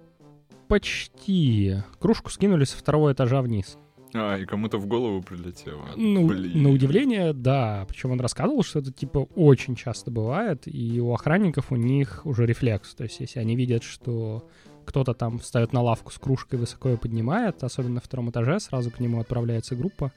почти. 0.72 1.82
Кружку 2.00 2.30
скинули 2.30 2.64
со 2.64 2.78
второго 2.78 3.12
этажа 3.12 3.42
вниз. 3.42 3.76
А, 4.14 4.38
и 4.38 4.46
кому-то 4.46 4.78
в 4.78 4.86
голову 4.86 5.20
прилетело. 5.20 5.84
Ну, 5.96 6.26
Блин. 6.26 6.62
на 6.62 6.70
удивление, 6.70 7.34
да. 7.34 7.84
Причем 7.90 8.12
он 8.12 8.20
рассказывал, 8.22 8.62
что 8.62 8.78
это, 8.78 8.90
типа, 8.90 9.28
очень 9.34 9.76
часто 9.76 10.10
бывает, 10.10 10.62
и 10.64 10.98
у 10.98 11.12
охранников 11.12 11.72
у 11.72 11.76
них 11.76 12.24
уже 12.24 12.46
рефлекс. 12.46 12.94
То 12.94 13.04
есть, 13.04 13.20
если 13.20 13.38
они 13.38 13.54
видят, 13.54 13.82
что 13.82 14.48
кто-то 14.86 15.12
там 15.12 15.40
встает 15.40 15.74
на 15.74 15.82
лавку 15.82 16.10
с 16.10 16.18
кружкой, 16.18 16.58
высоко 16.58 16.88
ее 16.88 16.96
поднимает, 16.96 17.62
особенно 17.62 17.96
на 17.96 18.00
втором 18.00 18.30
этаже, 18.30 18.58
сразу 18.58 18.90
к 18.90 18.98
нему 18.98 19.20
отправляется 19.20 19.76
группа, 19.76 20.10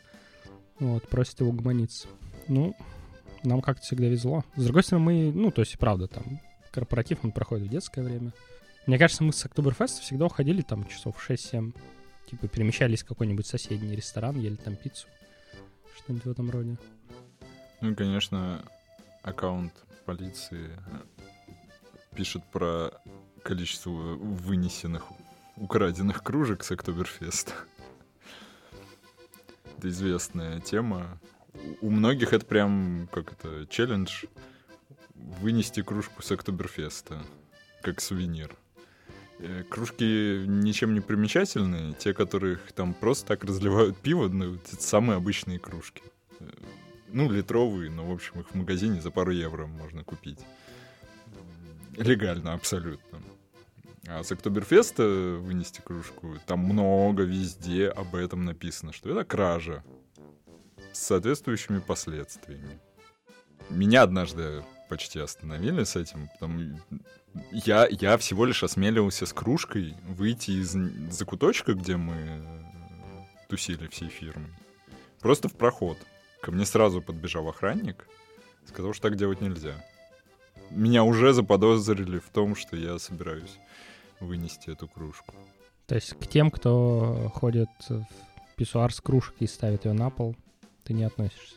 вот, 0.80 1.06
просит 1.10 1.42
его 1.42 1.52
гомониться. 1.52 2.08
Ну, 2.48 2.78
нам 3.44 3.60
как-то 3.60 3.84
всегда 3.84 4.08
везло. 4.08 4.46
С 4.56 4.64
другой 4.64 4.84
стороны, 4.84 5.04
мы, 5.04 5.32
ну, 5.34 5.52
то 5.52 5.64
есть, 5.64 5.78
правда, 5.78 6.08
там, 6.08 6.40
корпоратив, 6.72 7.26
он 7.26 7.34
проходит 7.34 7.68
в 7.68 7.72
детское 7.72 8.04
время. 8.04 8.32
Мне 8.86 9.00
кажется, 9.00 9.24
мы 9.24 9.34
с 9.34 9.46
Октоберфеста 9.46 10.02
всегда 10.02 10.26
уходили 10.26 10.62
там 10.62 10.88
часов 10.88 11.16
6-7 11.30 11.74
Типа 12.28 12.48
перемещались 12.48 13.04
в 13.04 13.08
какой-нибудь 13.08 13.46
соседний 13.46 13.96
ресторан, 13.96 14.40
ели 14.40 14.56
там 14.56 14.76
пиццу. 14.76 15.08
Что-нибудь 15.96 16.26
в 16.26 16.32
этом 16.32 16.50
роде. 16.50 16.78
Ну 17.82 17.96
конечно, 17.96 18.66
аккаунт 19.22 19.74
полиции 20.06 20.72
э, 20.72 21.26
пишет 22.16 22.44
про 22.52 22.92
количество 23.44 23.92
вынесенных, 23.92 25.12
украденных 25.56 26.24
кружек 26.24 26.64
с 26.64 26.72
Октоберфеста. 26.72 27.54
Это 29.78 29.90
известная 29.90 30.60
тема. 30.62 31.20
У 31.82 31.90
многих 31.92 32.34
это 32.34 32.46
прям, 32.46 33.08
как 33.12 33.34
это, 33.34 33.68
челлендж 33.68 34.26
вынести 35.14 35.82
кружку 35.84 36.24
с 36.24 36.32
Октоберфеста 36.32 37.24
как 37.82 38.02
сувенир. 38.02 38.56
Э, 39.40 39.64
кружки 39.70 40.46
ничем 40.48 40.94
не 40.94 41.02
примечательные. 41.02 41.94
Те, 41.94 42.14
которых 42.14 42.72
там 42.72 42.94
просто 42.94 43.28
так 43.28 43.44
разливают 43.44 43.98
пиво, 43.98 44.28
ну, 44.28 44.56
это 44.56 44.82
самые 44.82 45.18
обычные 45.18 45.60
кружки. 45.60 46.04
Э, 46.40 46.50
ну, 47.10 47.30
литровые, 47.30 47.92
но, 47.92 48.06
в 48.06 48.12
общем, 48.12 48.40
их 48.40 48.50
в 48.50 48.56
магазине 48.56 49.02
за 49.02 49.12
пару 49.12 49.32
евро 49.32 49.66
можно 49.68 50.04
купить. 50.04 50.40
Легально, 51.98 52.54
абсолютно. 52.54 53.22
А 54.08 54.24
с 54.24 54.32
Октоберфеста 54.32 55.04
вынести 55.40 55.82
кружку, 55.82 56.36
там 56.46 56.60
много 56.60 57.24
везде 57.24 57.88
об 57.88 58.16
этом 58.16 58.46
написано, 58.46 58.94
что 58.94 59.10
это 59.10 59.24
кража 59.24 59.84
с 60.94 61.00
соответствующими 61.00 61.80
последствиями. 61.80 62.80
Меня 63.70 64.04
однажды 64.04 64.64
почти 64.90 65.20
остановили 65.20 65.84
с 65.84 65.96
этим, 65.96 66.30
потому 66.34 66.80
я, 67.52 67.88
я 67.90 68.18
всего 68.18 68.46
лишь 68.46 68.64
осмелился 68.64 69.26
с 69.26 69.34
кружкой 69.34 69.96
выйти 70.08 70.52
из 70.52 70.72
закуточка, 71.12 71.74
где 71.74 71.98
мы 71.98 72.44
тусили 73.50 73.88
всей 73.88 74.10
фирмой. 74.10 74.52
Просто 75.20 75.50
в 75.50 75.54
проход. 75.54 75.98
Ко 76.42 76.52
мне 76.52 76.66
сразу 76.66 77.02
подбежал 77.02 77.50
охранник, 77.50 78.08
сказал, 78.68 78.94
что 78.94 79.10
так 79.10 79.18
делать 79.18 79.42
нельзя. 79.42 79.84
Меня 80.70 81.04
уже 81.04 81.34
заподозрили 81.34 82.20
в 82.20 82.30
том, 82.30 82.56
что 82.56 82.76
я 82.76 83.00
собираюсь 83.00 83.58
вынести 84.20 84.70
эту 84.70 84.88
кружку. 84.88 85.36
То 85.88 85.96
есть 85.96 86.18
к 86.20 86.28
тем, 86.28 86.52
кто 86.52 87.32
ходит 87.34 87.70
в 87.90 88.06
писсуар 88.56 88.94
с 88.94 89.02
кружкой 89.02 89.46
и 89.46 89.48
ставит 89.48 89.86
ее 89.86 89.94
на 89.94 90.10
пол, 90.10 90.36
ты 90.84 90.94
не 90.94 91.04
относишься? 91.04 91.56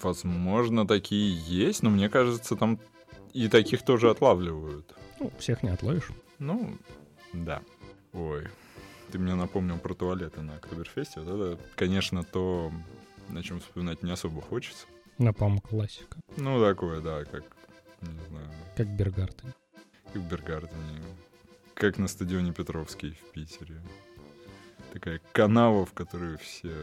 Возможно, 0.00 0.86
такие 0.86 1.36
есть, 1.36 1.82
но 1.82 1.90
мне 1.90 2.08
кажется, 2.08 2.56
там 2.56 2.78
и 3.32 3.48
таких 3.48 3.82
тоже 3.82 4.10
отлавливают. 4.10 4.94
Ну, 5.20 5.32
всех 5.38 5.62
не 5.62 5.70
отловишь. 5.70 6.08
Ну, 6.38 6.76
да. 7.32 7.62
Ой, 8.12 8.46
ты 9.10 9.18
мне 9.18 9.34
напомнил 9.34 9.78
про 9.78 9.94
туалеты 9.94 10.40
на 10.40 10.56
Октоберфесте. 10.56 11.20
Вот 11.20 11.28
это, 11.28 11.62
конечно, 11.76 12.24
то, 12.24 12.72
на 13.28 13.42
чем 13.42 13.60
вспоминать 13.60 14.02
не 14.02 14.10
особо 14.10 14.40
хочется. 14.40 14.86
Ну, 15.18 15.32
по 15.32 15.54
классике. 15.60 16.18
Ну, 16.36 16.60
такое, 16.62 17.00
да, 17.00 17.24
как, 17.24 17.44
не 18.00 18.20
знаю. 18.28 18.50
Как 18.76 18.88
Biergarten. 18.88 19.52
Как 20.12 20.22
в 20.22 20.28
Biergarten 20.28 20.90
е. 20.90 21.02
Как 21.74 21.98
на 21.98 22.08
стадионе 22.08 22.52
Петровский 22.52 23.12
в 23.12 23.32
Питере. 23.32 23.80
Такая 24.92 25.20
канава, 25.32 25.86
в 25.86 25.92
которую 25.92 26.38
все 26.38 26.74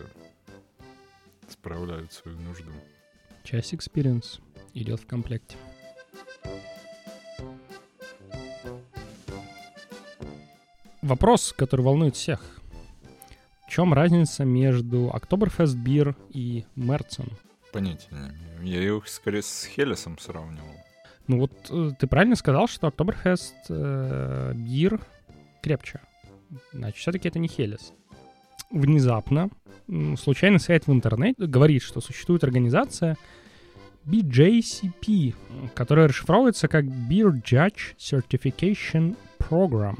справляют 1.47 2.13
свою 2.13 2.39
нужду. 2.39 2.71
Часть 3.43 3.73
experience 3.73 4.39
идет 4.73 4.99
в 4.99 5.07
комплекте. 5.07 5.57
Вопрос, 11.01 11.53
который 11.57 11.81
волнует 11.81 12.15
всех. 12.15 12.59
В 13.65 13.71
чем 13.71 13.93
разница 13.93 14.45
между 14.45 15.09
Октоберфест 15.11 15.75
Бир 15.75 16.15
и 16.29 16.65
Мерцен? 16.75 17.29
Понятия 17.71 18.09
не 18.59 18.71
Я 18.71 18.81
их 18.81 19.07
скорее 19.07 19.41
с 19.41 19.65
Хелесом 19.65 20.17
сравнивал. 20.19 20.75
Ну 21.27 21.39
вот 21.39 21.51
э, 21.69 21.91
ты 21.99 22.07
правильно 22.07 22.35
сказал, 22.35 22.67
что 22.67 22.87
Октоберфест 22.87 23.55
э, 23.69 24.53
Бир 24.55 24.99
крепче. 25.61 26.01
Значит, 26.73 26.97
все-таки 26.97 27.27
это 27.27 27.39
не 27.39 27.47
Хелес. 27.47 27.93
Внезапно 28.69 29.49
случайный 30.17 30.59
сайт 30.59 30.87
в 30.87 30.91
интернете 30.91 31.45
говорит, 31.45 31.81
что 31.81 32.01
существует 32.01 32.43
организация 32.43 33.17
BJCP, 34.05 35.35
которая 35.73 36.07
расшифровывается 36.07 36.67
как 36.67 36.85
Beer 36.85 37.41
Judge 37.43 37.95
Certification 37.97 39.15
Program. 39.39 39.97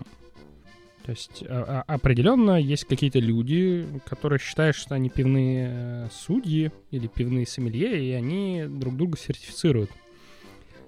То 1.03 1.11
есть 1.11 1.43
а, 1.47 1.83
а, 1.87 1.93
определенно 1.95 2.61
есть 2.61 2.85
какие-то 2.85 3.19
люди, 3.19 3.87
которые 4.05 4.37
считают, 4.37 4.75
что 4.75 4.93
они 4.93 5.09
пивные 5.09 5.69
э, 5.71 6.07
судьи 6.11 6.71
или 6.91 7.07
пивные 7.07 7.47
сомелье, 7.47 8.03
и 8.03 8.11
они 8.11 8.65
друг 8.67 8.95
друга 8.95 9.17
сертифицируют. 9.17 9.89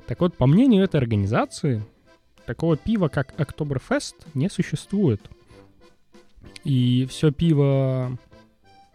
Так 0.05 0.19
вот, 0.19 0.35
по 0.37 0.45
мнению 0.45 0.83
этой 0.83 0.97
организации, 0.97 1.83
такого 2.45 2.77
пива, 2.77 3.07
как 3.07 3.33
Октоберфест, 3.39 4.27
не 4.35 4.49
существует. 4.49 5.21
И 6.63 7.05
все 7.09 7.31
пиво, 7.31 8.17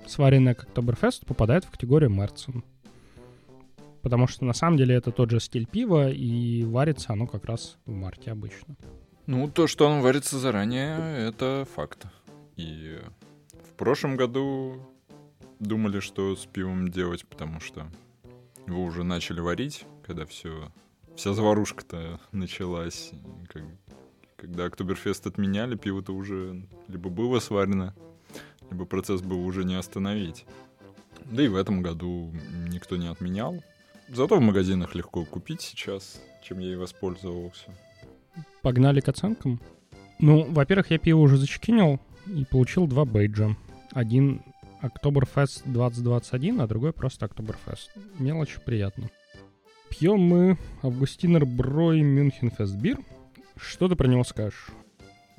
сваренное 0.07 0.55
как 0.55 0.69
Октоберфест, 0.69 1.27
попадает 1.27 1.65
в 1.65 1.71
категорию 1.71 2.11
Мерцен. 2.11 2.65
Потому 4.03 4.29
что 4.29 4.45
на 4.45 4.53
самом 4.53 4.77
деле 4.77 4.95
это 4.95 5.11
тот 5.11 5.31
же 5.31 5.41
стиль 5.41 5.67
пива, 5.67 6.11
и 6.11 6.63
варится 6.65 7.13
оно 7.13 7.27
как 7.27 7.45
раз 7.45 7.77
в 7.87 7.93
марте 7.93 8.31
обычно. 8.31 8.77
Ну, 9.27 9.51
то, 9.51 9.67
что 9.67 9.89
оно 9.89 10.01
варится 10.01 10.39
заранее, 10.39 11.27
это 11.29 11.67
факт. 11.75 12.07
И 12.55 13.01
в 13.53 13.73
прошлом 13.75 14.17
году 14.17 14.81
думали, 15.59 15.99
что 15.99 16.37
с 16.37 16.47
пивом 16.47 16.89
делать, 16.89 17.27
потому 17.27 17.59
что 17.59 17.91
его 18.67 18.85
уже 18.85 19.03
начали 19.03 19.41
варить, 19.41 19.85
когда 20.07 20.25
все, 20.27 20.71
вся 21.17 21.33
заварушка-то 21.33 22.21
началась. 22.31 23.11
Как, 23.49 23.63
когда 24.37 24.67
Октоберфест 24.67 25.27
отменяли, 25.27 25.77
пиво-то 25.77 26.13
уже 26.13 26.67
либо 26.89 27.11
было 27.11 27.41
сварено, 27.41 27.95
либо 28.71 28.85
процесс 28.85 29.23
был 29.23 29.45
уже 29.45 29.65
не 29.65 29.75
остановить. 29.75 30.45
Да 31.25 31.43
и 31.43 31.49
в 31.49 31.57
этом 31.57 31.83
году 31.83 32.33
никто 32.69 32.97
не 32.97 33.09
отменял. 33.09 33.63
Зато 34.09 34.37
в 34.37 34.41
магазинах 34.41 34.95
легко 34.95 35.25
купить 35.25 35.63
сейчас, 35.63 36.23
чем 36.43 36.61
я 36.61 36.73
и 36.73 36.77
воспользовался. 36.77 37.75
Погнали 38.63 39.01
к 39.01 39.09
оценкам. 39.09 39.61
Ну, 40.21 40.45
во-первых, 40.51 40.91
я 40.91 40.99
пиво 40.99 41.19
уже 41.19 41.37
зачекинил 41.37 41.99
и 42.27 42.45
получил 42.45 42.87
два 42.87 43.05
бейджа. 43.05 43.57
Один 43.93 44.43
Октоберфест 44.81 45.63
2021, 45.65 46.61
а 46.61 46.67
другой 46.67 46.93
просто 46.93 47.27
Октоберфест. 47.27 47.91
Мелочь 48.19 48.59
приятно. 48.65 49.11
Пьем 49.89 50.21
мы 50.21 50.59
Августинер 50.83 51.47
Брой 51.47 52.03
Мюнхенфест 52.03 52.75
бир. 52.77 52.99
Что 53.57 53.89
ты 53.89 53.97
про 53.97 54.07
него 54.07 54.25
скажешь? 54.25 54.69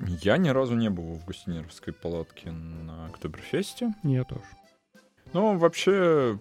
Я 0.00 0.36
ни 0.36 0.48
разу 0.48 0.74
не 0.74 0.90
был 0.90 1.04
в 1.04 1.12
августинеровской 1.18 1.92
палатке 1.92 2.50
на 2.50 3.06
Октоберфесте. 3.06 3.94
Я 4.02 4.24
тоже. 4.24 4.44
Ну, 5.32 5.58
вообще, 5.58 6.38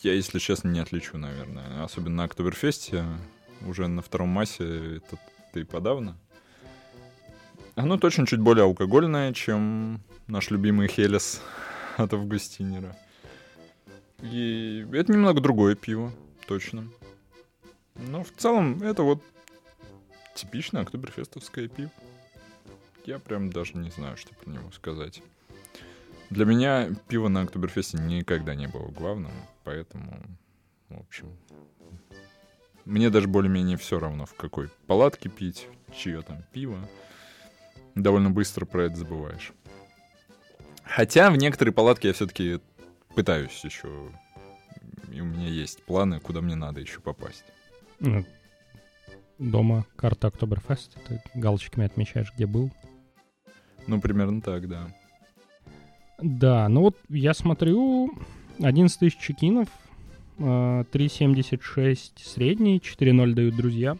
я, 0.00 0.12
если 0.14 0.38
честно, 0.38 0.68
не 0.68 0.80
отличу, 0.80 1.18
наверное. 1.18 1.84
Особенно 1.84 2.16
на 2.16 2.24
Октоберфесте, 2.24 3.04
уже 3.66 3.88
на 3.88 4.02
втором 4.02 4.28
массе, 4.28 4.96
это 4.96 5.18
ты 5.52 5.64
подавно. 5.64 6.16
Оно 7.74 7.96
точно 7.96 8.26
чуть 8.26 8.40
более 8.40 8.64
алкогольное, 8.64 9.32
чем 9.32 10.00
наш 10.26 10.50
любимый 10.50 10.88
Хелес 10.88 11.42
от 11.96 12.12
Августинера. 12.12 12.96
И 14.20 14.86
это 14.92 15.12
немного 15.12 15.40
другое 15.40 15.74
пиво, 15.76 16.12
точно. 16.46 16.88
Но 17.94 18.24
в 18.24 18.30
целом 18.32 18.82
это 18.82 19.02
вот 19.02 19.22
типичное 20.38 20.82
октоберфестовское 20.82 21.68
пиво. 21.68 21.90
Я 23.04 23.18
прям 23.18 23.50
даже 23.50 23.76
не 23.76 23.90
знаю, 23.90 24.16
что 24.16 24.34
про 24.34 24.50
него 24.50 24.70
сказать. 24.70 25.22
Для 26.30 26.44
меня 26.44 26.90
пиво 27.08 27.28
на 27.28 27.40
Октоберфесте 27.40 27.96
никогда 27.98 28.54
не 28.54 28.66
было 28.66 28.88
главным, 28.88 29.32
поэтому, 29.64 30.22
в 30.90 30.98
общем, 30.98 31.34
мне 32.84 33.08
даже 33.08 33.28
более-менее 33.28 33.78
все 33.78 33.98
равно, 33.98 34.26
в 34.26 34.34
какой 34.34 34.68
палатке 34.86 35.30
пить, 35.30 35.68
чье 35.94 36.20
там 36.20 36.44
пиво. 36.52 36.78
Довольно 37.94 38.30
быстро 38.30 38.66
про 38.66 38.84
это 38.84 38.96
забываешь. 38.96 39.52
Хотя 40.84 41.30
в 41.30 41.36
некоторые 41.36 41.72
палатки 41.72 42.06
я 42.06 42.12
все-таки 42.12 42.60
пытаюсь 43.14 43.64
еще. 43.64 44.10
И 45.10 45.20
у 45.20 45.24
меня 45.24 45.48
есть 45.48 45.82
планы, 45.84 46.20
куда 46.20 46.42
мне 46.42 46.54
надо 46.54 46.80
еще 46.80 47.00
попасть. 47.00 47.44
Ну, 48.00 48.24
дома 49.38 49.86
карта 49.96 50.28
Октоберфест, 50.28 50.96
ты 51.06 51.22
галочками 51.34 51.86
отмечаешь, 51.86 52.32
где 52.34 52.46
был. 52.46 52.70
Ну, 53.86 54.00
примерно 54.00 54.40
так, 54.40 54.68
да. 54.68 54.94
Да, 56.20 56.68
ну 56.68 56.82
вот 56.82 56.96
я 57.08 57.32
смотрю, 57.32 58.12
11 58.58 58.98
тысяч 58.98 59.18
чекинов, 59.18 59.68
3.76 60.38 61.76
э, 61.76 61.94
средний, 62.16 62.78
4.0 62.78 63.34
дают 63.34 63.56
друзья. 63.56 63.96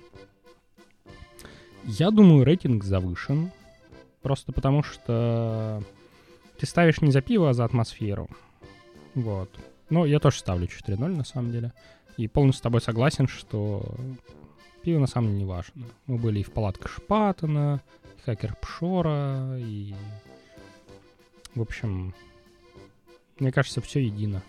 Я 1.85 2.11
думаю, 2.11 2.44
рейтинг 2.44 2.85
завышен. 2.85 3.51
Просто 4.22 4.53
потому 4.53 4.83
что 4.83 5.83
ты 6.59 6.66
ставишь 6.66 7.01
не 7.01 7.12
за 7.12 7.22
пиво, 7.22 7.51
а 7.51 7.55
за 7.55 7.64
атмосферу. 7.64 8.29
Вот. 9.14 9.48
Но 9.90 10.05
я 10.05 10.18
тоже 10.18 10.38
ставлю 10.38 10.66
4.0 10.66 11.07
на 11.09 11.24
самом 11.24 11.53
деле. 11.53 11.72
И 12.16 12.27
полностью 12.29 12.59
с 12.59 12.62
тобой 12.62 12.81
согласен, 12.81 13.29
что 13.29 13.94
пиво 14.82 14.98
на 14.98 15.06
самом 15.06 15.28
деле 15.28 15.40
не 15.40 15.44
важно. 15.44 15.86
Мы 16.06 16.18
были 16.18 16.40
и 16.40 16.44
в 16.44 16.52
палатках 16.52 16.92
Шпатана, 16.92 17.82
и 18.16 18.20
Хакер 18.22 18.56
Пшора, 18.56 19.56
и 19.58 19.94
в 21.54 21.62
общем, 21.62 22.14
мне 23.38 23.50
кажется, 23.50 23.80
все 23.80 24.00
едино. 24.00 24.42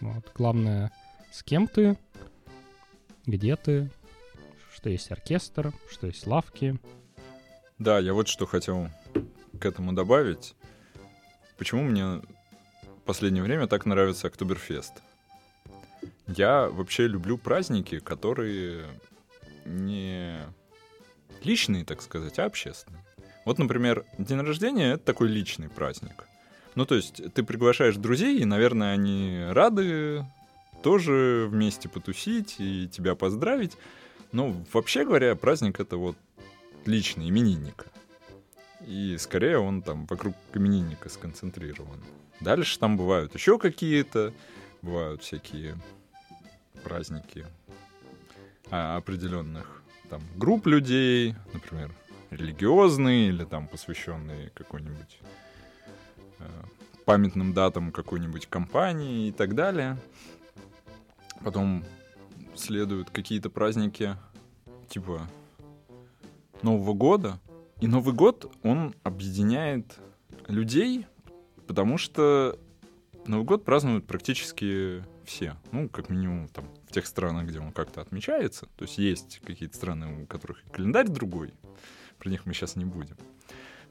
Вот. 0.00 0.30
Главное, 0.34 0.90
с 1.32 1.42
кем 1.42 1.68
ты, 1.68 1.98
где 3.26 3.56
ты, 3.56 3.90
что 4.74 4.88
есть 4.88 5.10
оркестр, 5.10 5.72
что 5.90 6.06
есть 6.06 6.26
лавки. 6.26 6.78
Да, 7.78 7.98
я 7.98 8.14
вот 8.14 8.28
что 8.28 8.46
хотел 8.46 8.88
к 9.60 9.66
этому 9.66 9.92
добавить. 9.92 10.54
Почему 11.58 11.82
мне 11.82 12.04
в 12.04 13.02
последнее 13.04 13.42
время 13.42 13.66
так 13.66 13.84
нравится 13.84 14.28
Октоберфест? 14.28 15.02
Я 16.26 16.68
вообще 16.68 17.06
люблю 17.06 17.38
праздники, 17.38 17.98
которые 17.98 18.86
не 19.66 20.38
личные, 21.42 21.84
так 21.84 22.02
сказать, 22.02 22.38
а 22.38 22.44
общественные. 22.44 23.04
Вот, 23.44 23.58
например, 23.58 24.04
день 24.18 24.40
рождения— 24.40 24.92
это 24.94 25.04
такой 25.04 25.28
личный 25.28 25.68
праздник. 25.68 26.26
Ну, 26.74 26.84
то 26.84 26.94
есть 26.94 27.22
ты 27.32 27.42
приглашаешь 27.42 27.96
друзей, 27.96 28.38
и, 28.38 28.44
наверное, 28.44 28.92
они 28.92 29.44
рады 29.50 30.26
тоже 30.82 31.46
вместе 31.50 31.88
потусить 31.88 32.56
и 32.58 32.88
тебя 32.88 33.14
поздравить. 33.14 33.76
Но 34.32 34.54
вообще 34.72 35.04
говоря, 35.04 35.34
праздник 35.36 35.80
это 35.80 35.96
вот 35.96 36.16
личный 36.84 37.28
именинника. 37.28 37.86
И 38.86 39.16
скорее 39.18 39.58
он 39.58 39.82
там 39.82 40.06
вокруг 40.06 40.34
именинника 40.52 41.08
сконцентрирован. 41.08 42.04
Дальше 42.40 42.78
там 42.78 42.96
бывают 42.96 43.34
еще 43.34 43.58
какие-то, 43.58 44.32
бывают 44.82 45.22
всякие 45.22 45.76
праздники 46.84 47.46
определенных 48.70 49.82
там 50.10 50.22
групп 50.36 50.66
людей, 50.66 51.34
например, 51.52 51.94
религиозные 52.30 53.28
или 53.28 53.44
там 53.44 53.68
посвященные 53.68 54.50
какой-нибудь 54.50 55.20
Э, 56.38 56.44
памятным 57.04 57.52
датам 57.52 57.92
какой-нибудь 57.92 58.46
компании 58.46 59.28
и 59.28 59.32
так 59.32 59.54
далее. 59.54 59.96
Потом 61.44 61.84
следуют 62.56 63.10
какие-то 63.10 63.48
праздники 63.48 64.16
типа 64.88 65.28
Нового 66.62 66.94
года. 66.94 67.38
И 67.80 67.86
Новый 67.86 68.12
год, 68.14 68.52
он 68.64 68.94
объединяет 69.04 69.98
людей, 70.48 71.06
потому 71.68 71.96
что 71.96 72.58
Новый 73.26 73.44
год 73.44 73.64
празднуют 73.64 74.06
практически 74.06 75.04
все. 75.24 75.54
Ну, 75.70 75.88
как 75.88 76.08
минимум, 76.08 76.48
там, 76.48 76.64
тех 76.96 77.06
странах, 77.06 77.46
где 77.46 77.60
он 77.60 77.72
как-то 77.72 78.00
отмечается. 78.00 78.66
То 78.76 78.84
есть 78.84 78.96
есть 78.96 79.40
какие-то 79.44 79.76
страны, 79.76 80.22
у 80.22 80.26
которых 80.26 80.62
календарь 80.72 81.08
другой. 81.08 81.52
Про 82.18 82.30
них 82.30 82.46
мы 82.46 82.54
сейчас 82.54 82.74
не 82.74 82.86
будем. 82.86 83.18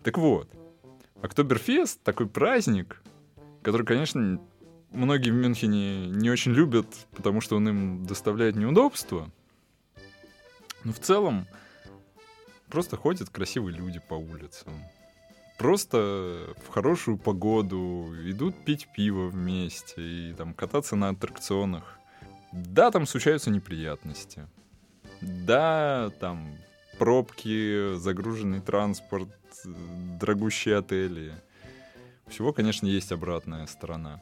Так 0.01 0.17
вот, 0.17 0.49
Октоберфест— 1.21 2.01
такой 2.03 2.27
праздник, 2.27 3.03
который, 3.61 3.85
конечно, 3.85 4.41
многие 4.89 5.29
в 5.29 5.35
Мюнхене 5.35 6.07
не 6.07 6.31
очень 6.31 6.51
любят, 6.51 6.87
потому 7.11 7.41
что 7.41 7.57
он 7.57 7.69
им 7.69 8.05
доставляет 8.07 8.55
неудобства. 8.55 9.29
Но 10.83 10.91
в 10.91 10.99
целом 10.99 11.45
просто 12.69 12.97
ходят 12.97 13.29
красивые 13.29 13.77
люди 13.77 13.99
по 13.99 14.15
улицам. 14.15 14.73
Просто 15.59 16.55
в 16.65 16.69
хорошую 16.69 17.19
погоду 17.19 18.15
идут 18.25 18.55
пить 18.65 18.87
пиво 18.95 19.27
вместе 19.27 20.01
и 20.01 20.33
там 20.33 20.55
кататься 20.55 20.95
на 20.95 21.09
аттракционах. 21.09 21.99
Да, 22.51 22.91
там 22.91 23.05
случаются 23.05 23.49
неприятности. 23.49 24.47
Да, 25.21 26.11
там 26.19 26.57
пробки, 26.97 27.95
загруженный 27.95 28.61
транспорт, 28.61 29.29
дорогущие 30.19 30.77
отели. 30.77 31.33
всего, 32.27 32.53
конечно, 32.53 32.87
есть 32.87 33.11
обратная 33.11 33.65
сторона. 33.67 34.21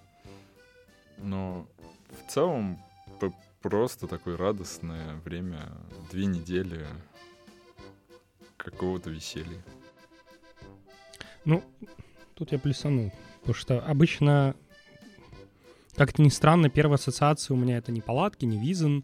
Но 1.18 1.68
в 2.10 2.32
целом 2.32 2.80
просто 3.64 4.08
такое 4.08 4.38
радостное 4.38 5.16
время, 5.24 5.72
две 6.12 6.26
недели 6.26 6.86
какого-то 8.58 9.10
веселья. 9.10 9.64
Ну, 11.46 11.64
тут 12.36 12.52
я 12.52 12.60
плюсану, 12.60 13.12
потому 13.40 13.56
что 13.56 13.80
обычно, 13.80 14.56
как-то 15.96 16.22
ни 16.22 16.30
странно, 16.30 16.70
первая 16.70 16.98
ассоциация 16.98 17.56
у 17.56 17.58
меня 17.58 17.78
это 17.78 17.92
не 17.92 18.02
палатки, 18.02 18.46
не 18.46 18.58
визен, 18.58 19.04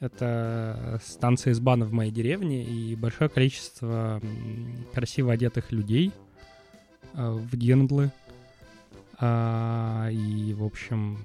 это 0.00 1.00
станция 1.04 1.52
избана 1.52 1.84
в 1.84 1.92
моей 1.92 2.10
деревне 2.10 2.64
и 2.64 2.96
большое 2.96 3.30
количество 3.30 4.20
красиво 4.92 5.32
одетых 5.32 5.72
людей 5.72 6.12
э, 7.14 7.30
в 7.30 7.56
гендлы. 7.56 8.12
А, 9.18 10.08
и, 10.10 10.52
в 10.54 10.64
общем, 10.64 11.24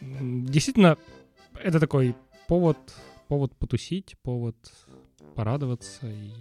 действительно, 0.00 0.98
это 1.62 1.78
такой 1.80 2.14
повод, 2.48 2.76
повод 3.28 3.54
потусить, 3.56 4.16
повод 4.22 4.56
порадоваться. 5.34 6.10
И... 6.10 6.32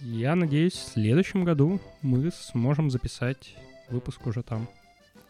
Я 0.00 0.36
надеюсь, 0.36 0.74
в 0.74 0.92
следующем 0.92 1.44
году 1.44 1.80
мы 2.00 2.30
сможем 2.30 2.90
записать 2.90 3.56
выпуск 3.90 4.26
уже 4.26 4.42
там 4.42 4.68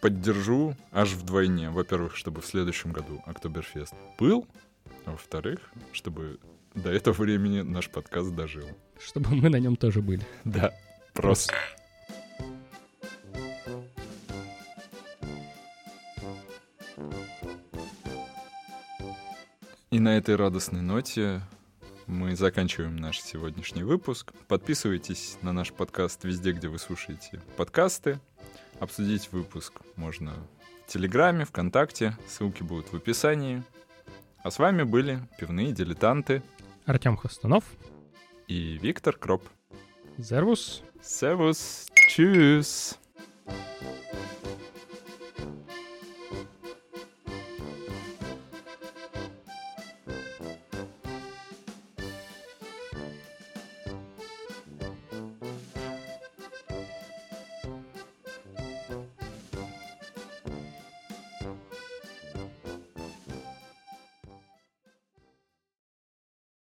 поддержу 0.05 0.77
аж 0.93 1.13
вдвойне. 1.13 1.71
Во-первых, 1.71 2.15
чтобы 2.15 2.43
в 2.43 2.47
следующем 2.47 2.93
году 2.93 3.23
Октоберфест 3.25 3.95
был, 4.19 4.47
а 5.07 5.13
во-вторых, 5.13 5.61
чтобы 5.95 6.39
до 6.75 6.91
этого 6.91 7.15
времени 7.15 7.63
наш 7.63 7.89
подкаст 7.89 8.35
дожил. 8.35 8.69
Чтобы 9.03 9.35
мы 9.35 9.49
на 9.49 9.57
нем 9.57 9.77
тоже 9.77 10.03
были. 10.03 10.21
Да, 10.45 10.75
просто. 11.15 11.55
И 19.91 19.99
на 19.99 20.19
этой 20.19 20.37
радостной 20.37 20.83
ноте 20.83 21.41
мы 22.07 22.37
заканчиваем 22.37 22.97
наш 22.97 23.23
сегодняшний 23.23 23.85
выпуск. 23.85 24.35
Подписывайтесь 24.49 25.39
на 25.41 25.55
наш 25.55 25.73
подкаст 25.73 26.25
везде, 26.25 26.53
где 26.53 26.69
вы 26.69 26.79
слушаете 26.79 27.41
подкасты. 27.57 28.21
Обсудить 28.81 29.31
выпуск 29.33 29.81
можно 29.97 30.35
в 30.87 30.93
Телеграме, 30.93 31.45
ВКонтакте. 31.45 32.17
Ссылки 32.27 32.63
будут 32.63 32.93
в 32.93 32.97
описании. 32.97 33.63
А 34.43 34.51
с 34.51 34.59
вами 34.59 34.83
были 34.83 35.21
пивные 35.39 35.73
дилетанты 35.73 36.43
Артем 36.85 37.17
Хвостунов 37.17 37.65
и 38.47 38.77
Виктор 38.77 39.17
Кроп. 39.17 39.49
Зервус. 40.19 40.83
Сервус. 41.03 41.87
Чус. 42.11 42.99